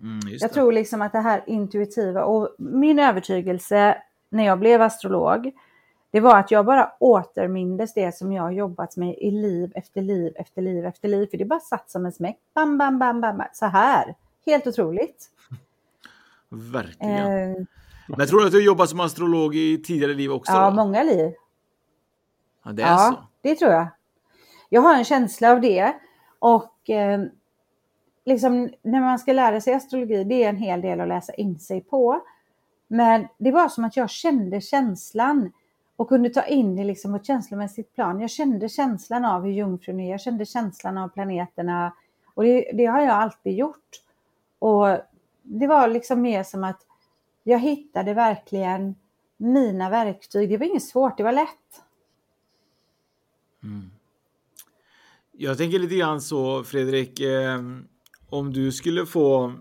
[0.00, 5.52] Mm, jag tror liksom att det här intuitiva och min övertygelse när jag blev astrolog,
[6.10, 10.02] det var att jag bara återmindes det som jag har jobbat med i liv efter
[10.02, 11.26] liv efter liv efter liv.
[11.30, 12.38] För det bara satt som en smäck.
[12.54, 13.42] Bam, bam, bam, bam.
[13.52, 14.14] Så här.
[14.46, 15.30] Helt otroligt.
[16.48, 17.16] Verkligen.
[17.16, 17.56] Eh,
[18.08, 20.52] Men jag tror att du jobbat som astrolog i tidigare liv också?
[20.52, 20.76] ja, då?
[20.76, 21.32] många liv.
[22.64, 23.26] ja, det är ja, så.
[23.42, 23.88] det tror jag.
[24.68, 25.92] Jag har en känsla av det.
[26.38, 27.20] Och eh,
[28.28, 31.58] liksom när man ska lära sig astrologi, det är en hel del att läsa in
[31.58, 32.20] sig på.
[32.88, 35.52] Men det var som att jag kände känslan
[35.96, 38.20] och kunde ta in det liksom på ett känslomässigt plan.
[38.20, 41.92] Jag kände känslan av hur jungfrun är, jag kände känslan av planeterna.
[42.34, 44.02] Och det, det har jag alltid gjort.
[44.58, 44.86] Och
[45.42, 46.86] det var liksom mer som att
[47.42, 48.94] jag hittade verkligen
[49.36, 50.48] mina verktyg.
[50.48, 51.82] Det var inget svårt, det var lätt.
[53.62, 53.90] Mm.
[55.32, 57.58] Jag tänker lite grann så, Fredrik, eh,
[58.30, 59.52] om du skulle få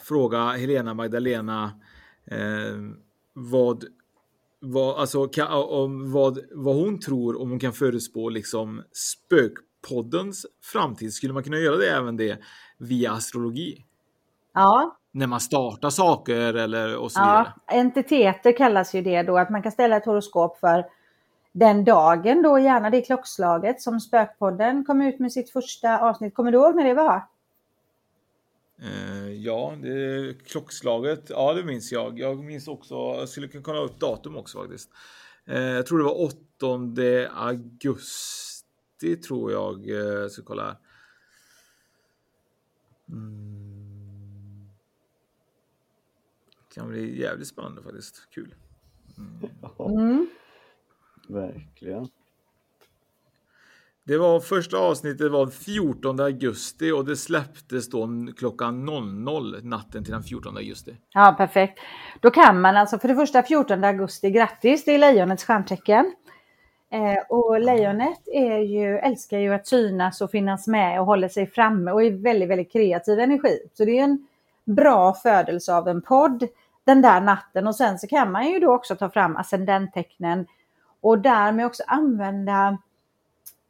[0.00, 1.72] fråga Helena Magdalena
[2.30, 2.78] eh,
[3.32, 3.84] vad,
[4.60, 11.12] vad, alltså, kan, om vad, vad hon tror om hon kan förutspå liksom spökpoddens framtid.
[11.12, 12.38] Skulle man kunna göra det även det
[12.78, 13.84] via astrologi?
[14.54, 17.26] Ja, När man startar saker eller och så Ja,
[17.66, 17.80] vidare.
[17.80, 20.84] entiteter kallas ju det då, att man kan ställa ett horoskop för
[21.52, 26.34] den dagen då, gärna det klockslaget som Spökpodden kom ut med sitt första avsnitt.
[26.34, 27.22] Kommer du ihåg när det var?
[28.82, 32.18] Eh, ja, det, klockslaget, ja det minns jag.
[32.18, 34.90] Jag minns också, jag skulle kunna kolla upp datum också faktiskt.
[35.44, 36.38] Eh, jag tror det var 8
[37.30, 39.88] augusti tror jag.
[39.88, 40.76] Eh, jag ska kolla här.
[43.08, 44.68] Mm.
[46.74, 48.28] Kan bli jävligt spännande faktiskt.
[48.30, 48.54] Kul.
[49.18, 50.28] Mm.
[51.28, 52.08] Verkligen.
[54.06, 60.12] Det var första avsnittet var 14 augusti och det släpptes då klockan 00 natten till
[60.12, 60.96] den 14 augusti.
[61.14, 61.78] Ja, perfekt.
[62.20, 66.12] Då kan man alltså för det första 14 augusti, grattis, det är lejonets stjärntecken.
[66.90, 71.46] Eh, och lejonet är ju, älskar ju att synas och finnas med och håller sig
[71.46, 73.58] framme och är väldigt, väldigt kreativ energi.
[73.74, 74.26] Så det är en
[74.64, 76.48] bra födelse av en podd
[76.84, 80.46] den där natten och sen så kan man ju då också ta fram ascendenttecknen
[81.00, 82.78] och därmed också använda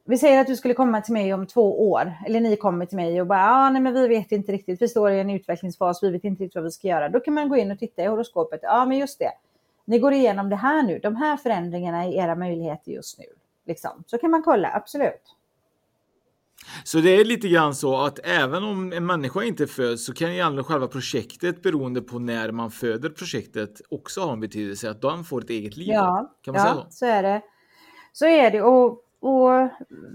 [0.06, 2.96] vi säger att du skulle komma till mig om två år, eller ni kommer till
[2.96, 6.02] mig och bara, ah, nej men vi vet inte riktigt, vi står i en utvecklingsfas,
[6.02, 7.08] vi vet inte riktigt vad vi ska göra.
[7.08, 9.32] Då kan man gå in och titta i horoskopet, ja ah, men just det,
[9.84, 13.24] ni går igenom det här nu, de här förändringarna i era möjligheter just nu.
[13.66, 14.04] Liksom.
[14.06, 15.34] Så kan man kolla, absolut.
[16.84, 20.34] Så det är lite grann så att även om en människa inte föds så kan
[20.34, 25.24] ju själva projektet beroende på när man föder projektet också ha en betydelse att de
[25.24, 25.88] får ett eget liv.
[25.88, 26.90] Ja, kan man ja säga så?
[26.90, 27.42] så är det.
[28.12, 29.68] Så är det och, och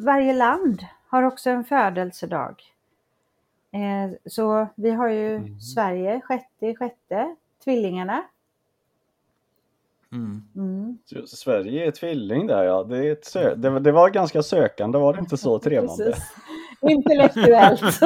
[0.06, 2.64] varje land har också en födelsedag.
[3.72, 8.24] Eh, så vi har ju Sverige, sjätte, sjätte, tvillingarna.
[10.12, 10.42] Mm.
[10.56, 10.98] Mm.
[11.28, 12.84] Sverige är tvilling där ja.
[12.84, 16.14] Det, är ett sö- det, var- det var ganska sökande, var det inte så trevande?
[16.82, 17.82] Intellektuellt.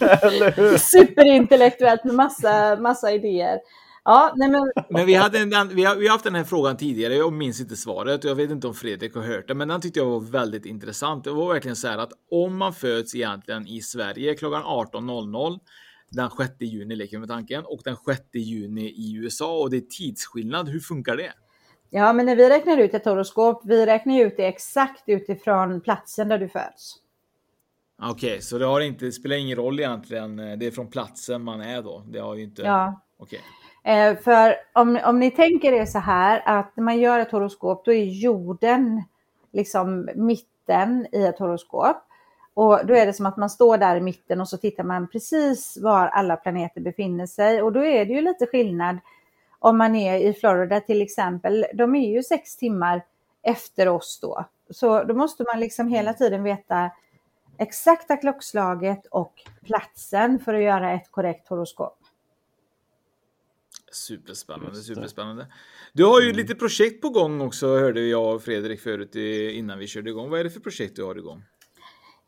[0.00, 0.76] Eller hur?
[0.78, 3.60] Superintellektuellt med massa, massa idéer.
[4.04, 6.76] Ja, nej men, Men vi, hade en, vi, har, vi har haft den här frågan
[6.76, 9.68] tidigare, jag minns inte svaret och jag vet inte om Fredrik har hört det, men
[9.68, 11.24] den tyckte jag var väldigt intressant.
[11.24, 15.58] Det var verkligen så här att om man föds egentligen i Sverige klockan 18.00
[16.10, 19.80] den 6 juni leker med tanken och den 6 juni i USA och det är
[19.80, 20.68] tidsskillnad.
[20.68, 21.32] Hur funkar det?
[21.90, 26.28] ja, men när vi räknar ut ett horoskop, vi räknar ut det exakt utifrån platsen
[26.28, 26.96] där du föds.
[28.02, 30.36] Okej, så det har inte, det spelar ingen roll egentligen.
[30.36, 32.04] Det är från platsen man är då.
[32.08, 32.62] Det har ju inte.
[32.62, 33.00] Ja.
[33.18, 33.40] Okej.
[33.84, 37.84] Eh, för om, om ni tänker er så här att när man gör ett horoskop
[37.84, 39.02] då är jorden
[39.52, 41.96] liksom mitten i ett horoskop.
[42.54, 45.08] Och då är det som att man står där i mitten och så tittar man
[45.08, 47.62] precis var alla planeter befinner sig.
[47.62, 48.98] Och då är det ju lite skillnad
[49.58, 51.66] om man är i Florida till exempel.
[51.74, 53.02] De är ju sex timmar
[53.42, 54.44] efter oss då.
[54.70, 56.90] Så då måste man liksom hela tiden veta
[57.58, 59.32] exakta klockslaget och
[59.64, 62.03] platsen för att göra ett korrekt horoskop.
[63.94, 65.46] Superspännande, superspännande.
[65.92, 69.78] Du har ju lite projekt på gång också hörde jag och Fredrik förut i- innan
[69.78, 70.30] vi körde igång.
[70.30, 71.42] Vad är det för projekt du har igång?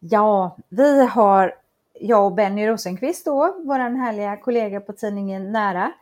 [0.01, 1.55] Ja, vi har
[2.01, 5.93] jag och Benny Rosenqvist då, vår härliga kollega på tidningen Nära,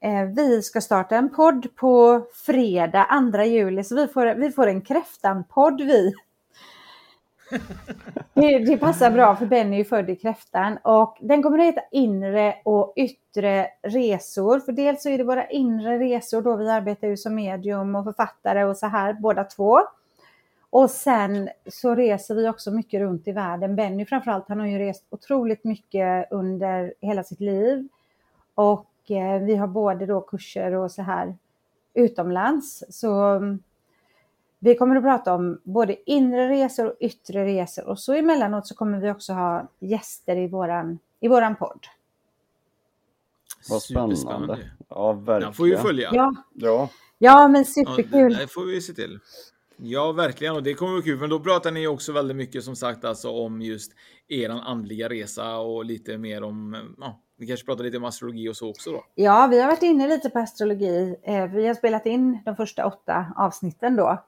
[0.00, 4.66] eh, vi ska starta en podd på fredag 2 juli, så vi får, vi får
[4.66, 6.14] en kräftan-podd vi.
[8.34, 11.64] Det, det, passar bra för Benny är ju född i kräftan och den kommer att
[11.64, 14.60] heta inre och yttre resor.
[14.60, 18.04] För dels så är det våra inre resor då vi arbetar ju som medium och
[18.04, 19.80] författare och så här båda två.
[20.70, 23.76] Och sen så reser vi också mycket runt i världen.
[23.76, 27.88] Benny framförallt, han har ju rest otroligt mycket under hela sitt liv.
[28.54, 31.36] Och eh, vi har både då kurser och så här
[31.94, 32.84] utomlands.
[32.88, 33.62] Så mm,
[34.58, 38.74] vi kommer att prata om både inre resor och yttre resor och så emellanåt så
[38.74, 41.86] kommer vi också ha gäster i våran, i våran podd.
[43.70, 44.58] Vad spännande.
[44.88, 45.40] Ja, verkligen.
[45.40, 46.10] Den får vi följa.
[46.12, 46.88] Ja, ja.
[47.18, 48.32] ja men superkul.
[48.32, 49.18] Ja, det får vi se till.
[49.76, 50.54] Ja, verkligen.
[50.54, 51.18] Och det kommer att vara kul.
[51.18, 53.92] För då pratar ni också väldigt mycket som sagt alltså om just
[54.28, 58.56] eran andliga resa och lite mer om, ja, vi kanske pratar lite om astrologi och
[58.56, 59.04] så också då?
[59.14, 61.16] Ja, vi har varit inne lite på astrologi.
[61.22, 64.24] Eh, vi har spelat in de första åtta avsnitten då.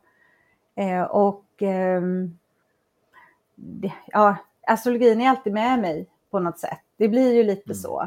[0.80, 2.38] Eh, och ehm,
[4.06, 6.78] ja, astrologin är alltid med mig på något sätt.
[6.96, 7.74] Det blir ju lite mm.
[7.74, 8.02] så.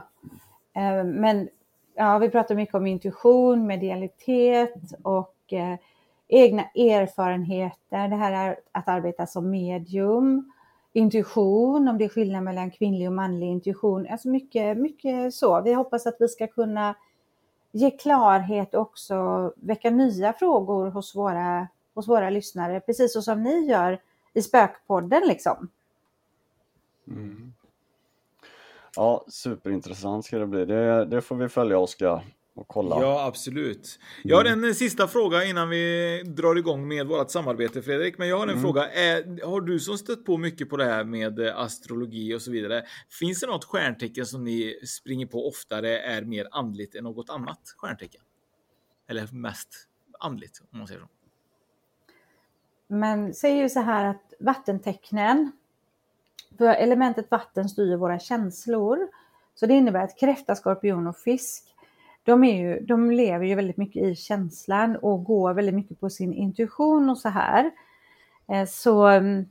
[0.73, 1.49] Eh, men
[1.95, 5.53] ja, vi pratar mycket om intuition, medialitet och
[6.27, 8.07] egna erfarenheter.
[8.07, 10.51] Det här är att arbeta som medium,
[10.93, 14.07] intuition, om det är skillnad mellan kvinnlig och manlig intuition.
[14.09, 15.61] Alltså mycket, mycket så.
[15.61, 16.95] Vi hoppas att vi ska kunna
[17.71, 23.43] ge klarhet och också väcka nya frågor hos våra, hos våra lyssnare, precis så som
[23.43, 24.01] ni gör
[24.33, 25.69] i Spökpodden liksom.
[27.07, 27.53] Mm.
[28.95, 30.65] Ja, superintressant ska det bli.
[30.65, 32.23] Det, det får vi följa Oskar
[32.55, 33.01] och kolla.
[33.01, 33.99] Ja, absolut.
[34.23, 38.17] Jag har en sista fråga innan vi drar igång med vårt samarbete Fredrik.
[38.17, 38.61] Men jag har en mm.
[38.61, 38.91] fråga.
[38.91, 42.83] Är, har du som stött på mycket på det här med astrologi och så vidare.
[43.09, 47.59] Finns det något stjärntecken som ni springer på oftare är mer andligt än något annat
[47.77, 48.21] stjärntecken?
[49.09, 49.69] Eller mest
[50.19, 51.07] andligt om man säger så.
[52.93, 55.51] Men säger ju så här att vattentecknen,
[56.57, 59.07] för elementet vatten styr våra känslor.
[59.55, 61.73] Så det innebär att kräfta, skorpion och fisk
[62.23, 66.09] de, är ju, de lever ju väldigt mycket i känslan och går väldigt mycket på
[66.09, 67.71] sin intuition och så här.
[68.47, 69.45] Eh, så mm,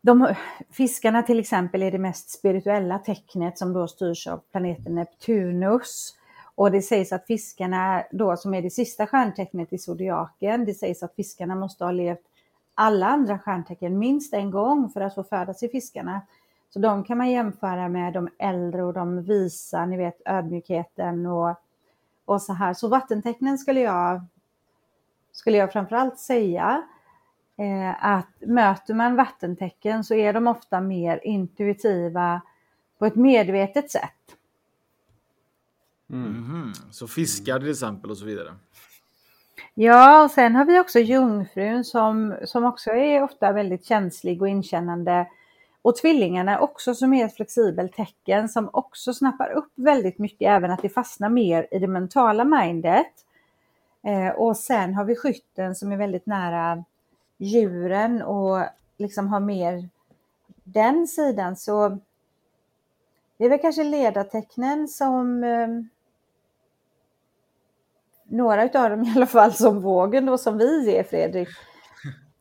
[0.00, 0.34] de,
[0.70, 6.14] fiskarna till exempel är det mest spirituella tecknet som då styrs av planeten Neptunus.
[6.54, 11.02] Och det sägs att fiskarna då som är det sista stjärntecknet i zodiaken, det sägs
[11.02, 12.22] att fiskarna måste ha levt
[12.74, 16.20] alla andra stjärntecken minst en gång för att få födas i fiskarna.
[16.70, 21.56] Så de kan man jämföra med de äldre och de visa, ni vet ödmjukheten och,
[22.24, 22.74] och så här.
[22.74, 24.24] Så vattentecknen skulle jag,
[25.32, 26.82] skulle jag framförallt säga
[27.56, 32.40] eh, att möter man vattentecken så är de ofta mer intuitiva
[32.98, 34.36] på ett medvetet sätt.
[36.10, 36.26] Mm.
[36.26, 36.72] Mm.
[36.90, 38.54] Så fiskar till exempel och så vidare.
[39.74, 44.48] Ja, och sen har vi också jungfrun som, som också är ofta väldigt känslig och
[44.48, 45.26] inkännande
[45.84, 50.48] och tvillingarna är också som är ett flexibelt tecken som också snappar upp väldigt mycket,
[50.48, 53.12] även att det fastnar mer i det mentala mindet.
[54.02, 56.84] Eh, och sen har vi skytten som är väldigt nära
[57.38, 58.64] djuren och
[58.96, 59.88] liksom har mer
[60.64, 61.56] den sidan.
[61.56, 61.98] Så
[63.36, 65.68] det är väl kanske ledartecknen som eh,
[68.24, 71.48] några av dem i alla fall som vågen då som vi är Fredrik.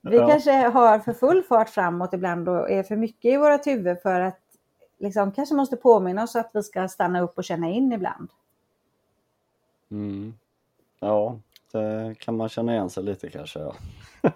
[0.01, 0.27] Vi ja.
[0.27, 4.21] kanske har för full fart framåt ibland och är för mycket i våra huvud för
[4.21, 4.39] att
[4.99, 8.29] liksom kanske måste påminna oss att vi ska stanna upp och känna in ibland.
[9.91, 10.33] Mm.
[10.99, 11.39] Ja,
[11.71, 13.59] det kan man känna igen sig lite kanske.
[13.59, 13.75] Ja,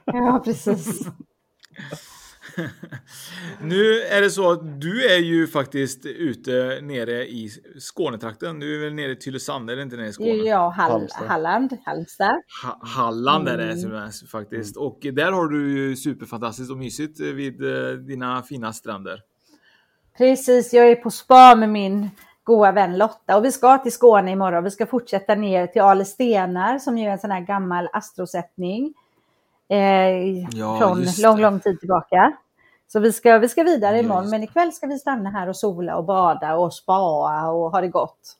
[0.05, 1.07] ja precis.
[3.61, 8.59] nu är det så att du är ju faktiskt ute nere i Skånetrakten.
[8.59, 10.29] Du är väl nere i Tylösand, det inte nere i Skåne?
[10.29, 11.27] Ja, Hall Halmstad.
[11.27, 12.41] Halland, Halmstad.
[12.63, 14.11] Ha Halland är det mm.
[14.31, 14.77] faktiskt.
[14.77, 14.87] Mm.
[14.87, 19.21] Och där har du ju superfantastiskt och mysigt vid eh, dina fina stränder.
[20.17, 22.09] Precis, jag är på spa med min
[22.43, 24.63] goda vän Lotta och vi ska till Skåne imorgon.
[24.63, 28.93] Vi ska fortsätta ner till Ale Stenar som ju är en sån här gammal astrosättning
[29.69, 32.37] eh, ja, från lång, lång tid tillbaka.
[32.87, 35.95] Så vi ska, vi ska vidare imorgon, men ikväll ska vi stanna här och sola
[35.97, 38.37] och bada och spaa och ha det gott.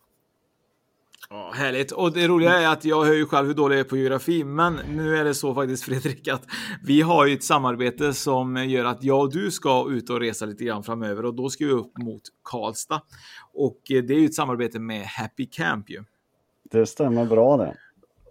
[1.30, 1.91] Ja, härligt.
[1.91, 4.43] Och det roliga är att jag hör ju själv hur dålig jag är på geografi,
[4.43, 6.43] men nu är det så faktiskt Fredrik att
[6.84, 10.45] vi har ju ett samarbete som gör att jag och du ska ut och resa
[10.45, 13.01] lite grann framöver och då ska vi upp mot Karlstad.
[13.53, 16.03] Och det är ju ett samarbete med Happy Camp ju.
[16.71, 17.78] Det stämmer bra det.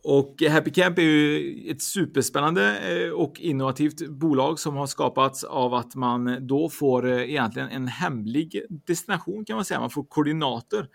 [0.09, 5.75] Och Happy Camp är ju ett superspännande eh, och innovativt bolag som har skapats av
[5.75, 9.81] att man då får eh, egentligen en hemlig destination kan man säga.
[9.81, 10.89] Man får koordinater.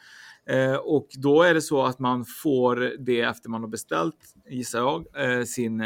[0.49, 4.79] Eh, och då är det så att man får det efter man har beställt, gissar
[4.79, 5.05] jag,
[5.47, 5.85] sin,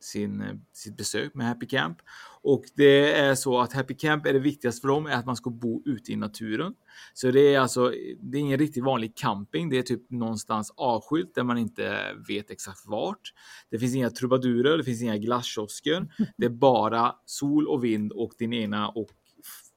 [0.00, 1.98] sin, sitt besök med Happy Camp.
[2.44, 5.36] Och det är så att Happy Camp är det viktigaste för dem är att man
[5.36, 6.74] ska bo ute i naturen.
[7.14, 9.70] Så det är alltså, det är ingen riktigt vanlig camping.
[9.70, 13.32] Det är typ någonstans avskilt där man inte vet exakt vart.
[13.70, 16.06] Det finns inga trubadurer, det finns inga glasskiosker.
[16.36, 19.08] Det är bara sol och vind och din egna och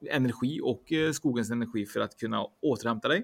[0.10, 3.24] energi och eh, skogens energi för att kunna återhämta dig.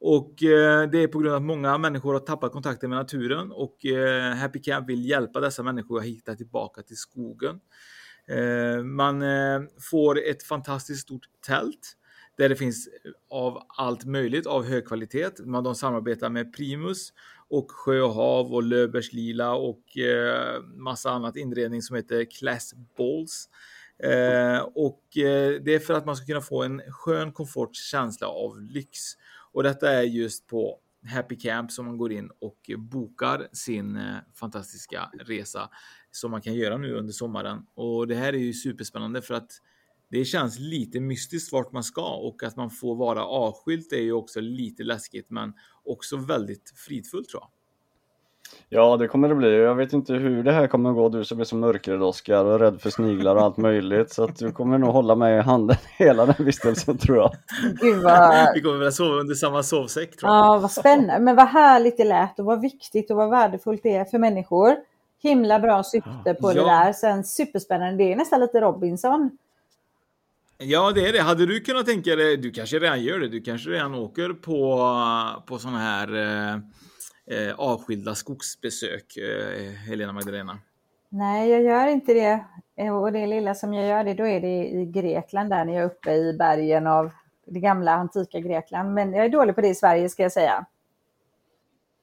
[0.00, 3.52] Och eh, det är på grund av att många människor har tappat kontakten med naturen
[3.52, 7.60] och eh, Happy Camp vill hjälpa dessa människor att hitta tillbaka till skogen.
[8.28, 11.96] Eh, man eh, får ett fantastiskt stort tält
[12.36, 15.30] där det finns eh, av allt möjligt av hög kvalitet.
[15.64, 17.12] De samarbetar med Primus
[17.48, 22.74] och Sjö och Hav och Löbers Lila och eh, massa annat inredning som heter Class
[22.96, 23.48] Balls.
[24.74, 28.98] och det är för att man ska kunna få en skön komfortkänsla av lyx.
[29.52, 30.78] Och detta är just på
[31.14, 33.98] Happy Camp som man går in och bokar sin
[34.34, 35.70] fantastiska resa
[36.12, 37.66] som man kan göra nu under sommaren.
[37.74, 39.50] Och det här är ju superspännande för att
[40.10, 44.12] det känns lite mystiskt vart man ska och att man får vara avskilt är ju
[44.12, 45.52] också lite läskigt men
[45.84, 47.50] också väldigt fridfullt tror jag.
[48.68, 49.56] Ja, det kommer det bli.
[49.56, 52.44] Jag vet inte hur det här kommer att gå, du som är så mörkrädd Oskar
[52.44, 54.10] och rädd för sniglar och allt möjligt.
[54.10, 57.32] Så att du kommer nog hålla mig i handen hela den vistelsen tror jag.
[57.80, 58.54] Gud vad...
[58.54, 60.38] Vi kommer väl sova under samma sovsäck tror jag.
[60.38, 61.18] Ja, vad spännande.
[61.24, 64.76] Men vad härligt det lät och vad viktigt och vad värdefullt det är för människor.
[65.22, 66.54] Himla bra syfte på ja.
[66.54, 66.92] det där.
[66.92, 68.04] Sen superspännande.
[68.04, 69.38] Det är nästan lite Robinson.
[70.58, 71.20] Ja, det är det.
[71.20, 74.88] Hade du kunnat tänka dig, du kanske redan gör det, du kanske redan åker på,
[75.46, 76.54] på sådana här eh,
[77.38, 80.58] eh, avskilda skogsbesök, eh, Helena Magdalena?
[81.08, 82.44] Nej, jag gör inte det.
[82.76, 85.72] Eh, och det lilla som jag gör det, då är det i Grekland där när
[85.72, 87.10] jag är uppe i bergen av
[87.46, 88.94] det gamla antika Grekland.
[88.94, 90.66] Men jag är dålig på det i Sverige ska jag säga.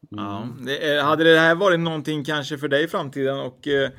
[0.09, 3.89] Ja, det, hade det här varit någonting kanske för dig i framtiden och eh,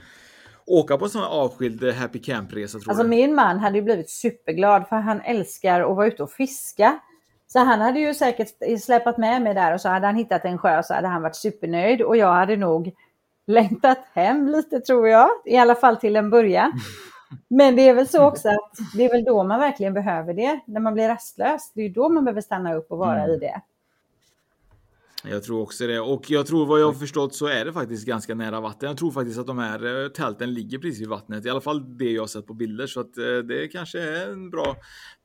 [0.67, 2.79] åka på en sån avskild eh, happy camp-resa?
[2.87, 3.09] Alltså du?
[3.09, 7.01] min man hade ju blivit superglad för han älskar att vara ute och fiska.
[7.47, 8.49] Så han hade ju säkert
[8.81, 11.37] släpat med mig där och så hade han hittat en sjö så hade han varit
[11.37, 12.93] supernöjd och jag hade nog
[13.47, 16.73] längtat hem lite tror jag, i alla fall till en början.
[17.49, 20.61] Men det är väl så också att det är väl då man verkligen behöver det,
[20.67, 21.73] när man blir rastlös.
[21.75, 23.31] Det är då man behöver stanna upp och vara mm.
[23.31, 23.61] i det.
[25.25, 26.01] Jag tror också det.
[26.01, 28.89] Och jag tror vad jag har förstått så är det faktiskt ganska nära vatten.
[28.89, 31.47] Jag tror faktiskt att de här eh, tälten ligger precis vid vattnet.
[31.47, 32.87] I alla fall det jag har sett på bilder.
[32.87, 34.77] Så att eh, det kanske är en bra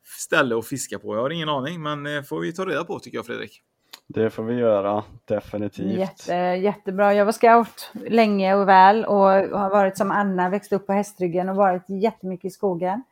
[0.04, 1.16] ställe att fiska på.
[1.16, 3.62] Jag har ingen aning, men eh, får vi ta reda på tycker jag Fredrik.
[4.08, 5.98] Det får vi göra, definitivt.
[5.98, 7.14] Jätte, jättebra.
[7.14, 9.30] Jag var scout länge och väl och
[9.60, 13.04] har varit som Anna, växt upp på hästryggen och varit jättemycket i skogen.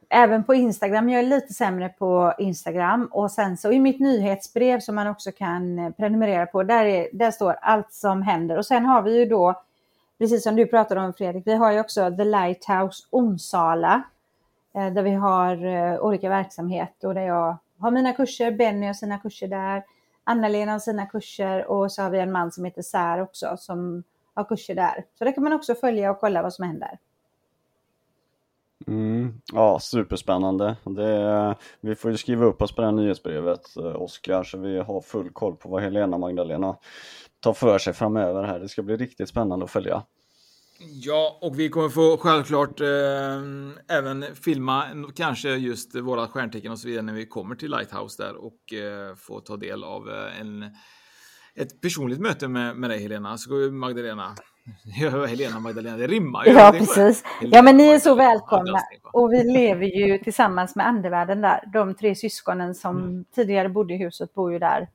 [0.08, 1.08] även på Instagram.
[1.08, 5.32] Jag är lite sämre på Instagram och sen så i mitt nyhetsbrev som man också
[5.32, 8.58] kan prenumerera på, där, är, där står allt som händer.
[8.58, 9.62] Och sen har vi ju då,
[10.18, 14.02] precis som du pratade om Fredrik, vi har ju också The Lighthouse Onsala
[14.74, 18.94] eh, där vi har eh, olika verksamheter och där jag har mina kurser, Benny har
[18.94, 19.84] sina kurser där,
[20.24, 24.02] Anna-Lena har sina kurser och så har vi en man som heter Sär också som
[24.34, 25.04] har kurser där.
[25.18, 26.98] Så det kan man också följa och kolla vad som händer.
[28.86, 30.76] Mm, ja, superspännande.
[30.84, 34.78] Det, vi får ju skriva upp oss på det här nyhetsbrevet, eh, Oskar, så vi
[34.78, 36.76] har full koll på vad Helena Magdalena
[37.40, 38.58] tar för sig framöver här.
[38.60, 40.02] Det ska bli riktigt spännande att följa.
[40.88, 44.84] Ja, och vi kommer få självklart eh, även filma
[45.16, 49.14] kanske just våra stjärntecken och så vidare när vi kommer till Lighthouse där och eh,
[49.14, 50.62] få ta del av eh, en,
[51.54, 53.38] ett personligt möte med, med dig Helena.
[53.38, 54.34] Så Magdalena.
[54.84, 56.52] Ja, Helena Magdalena, det rimmar ju.
[56.52, 57.24] Ja, precis.
[57.40, 58.78] Ja, men ni är så välkomna.
[59.12, 61.60] Och vi lever ju tillsammans med andevärlden där.
[61.72, 63.24] De tre syskonen som mm.
[63.34, 64.88] tidigare bodde i huset bor ju där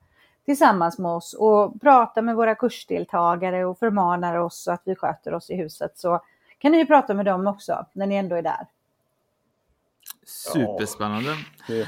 [0.44, 5.34] tillsammans med oss och pratar med våra kursdeltagare och förmanar oss så att vi sköter
[5.34, 5.92] oss i huset.
[5.98, 6.20] Så
[6.58, 8.66] kan ni ju prata med dem också när ni ändå är där.
[10.26, 11.36] Superspännande.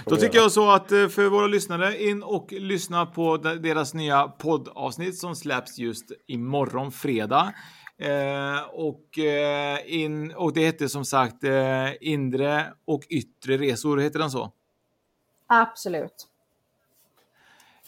[0.06, 4.28] Då tycker jag så att eh, för våra lyssnare in och lyssna på deras nya
[4.28, 7.54] poddavsnitt som släpps just imorgon fredag.
[7.98, 14.18] Eh, och, eh, in, och det heter som sagt eh, inre och yttre resor, heter
[14.18, 14.52] den så?
[15.46, 16.28] Absolut.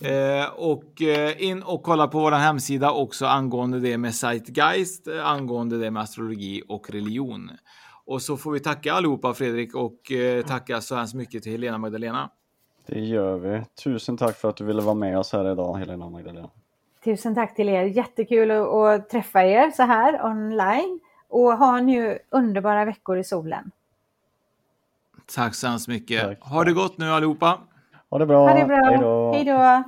[0.01, 5.27] Eh, och eh, in och kolla på vår hemsida också angående det med Zeitgeist, eh,
[5.27, 7.51] angående det med astrologi och religion.
[8.05, 10.13] Och så får vi tacka allihopa Fredrik och
[10.47, 12.31] tacka så hemskt mycket till Helena Magdalena.
[12.87, 13.63] Det gör vi.
[13.85, 16.51] Tusen tack för att du ville vara med oss här idag Helena Magdalena.
[17.05, 17.83] Tusen tack till er.
[17.83, 23.71] Jättekul att, att träffa er så här online och ha nu underbara veckor i solen.
[25.35, 26.23] Tack så hemskt mycket.
[26.23, 26.41] Tack.
[26.41, 27.59] Ha det gott nu allihopa.
[28.11, 28.49] Ha det bra.
[28.49, 29.33] Ha det bra.
[29.33, 29.85] Hej då.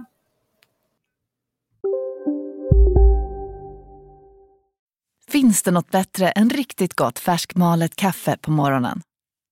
[5.29, 9.01] Finns det något bättre än riktigt gott färskmalet kaffe på morgonen?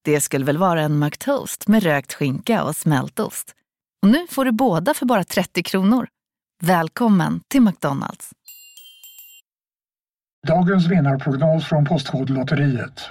[0.04, 3.54] Det skulle väl vara en McToast med rökt skinka och smältost.
[4.02, 6.06] Och nu får du båda för bara 30 kronor.
[6.62, 8.30] Välkommen till McDonalds.
[10.46, 13.10] Dagens vinnarprognos från Postkodlotteriet.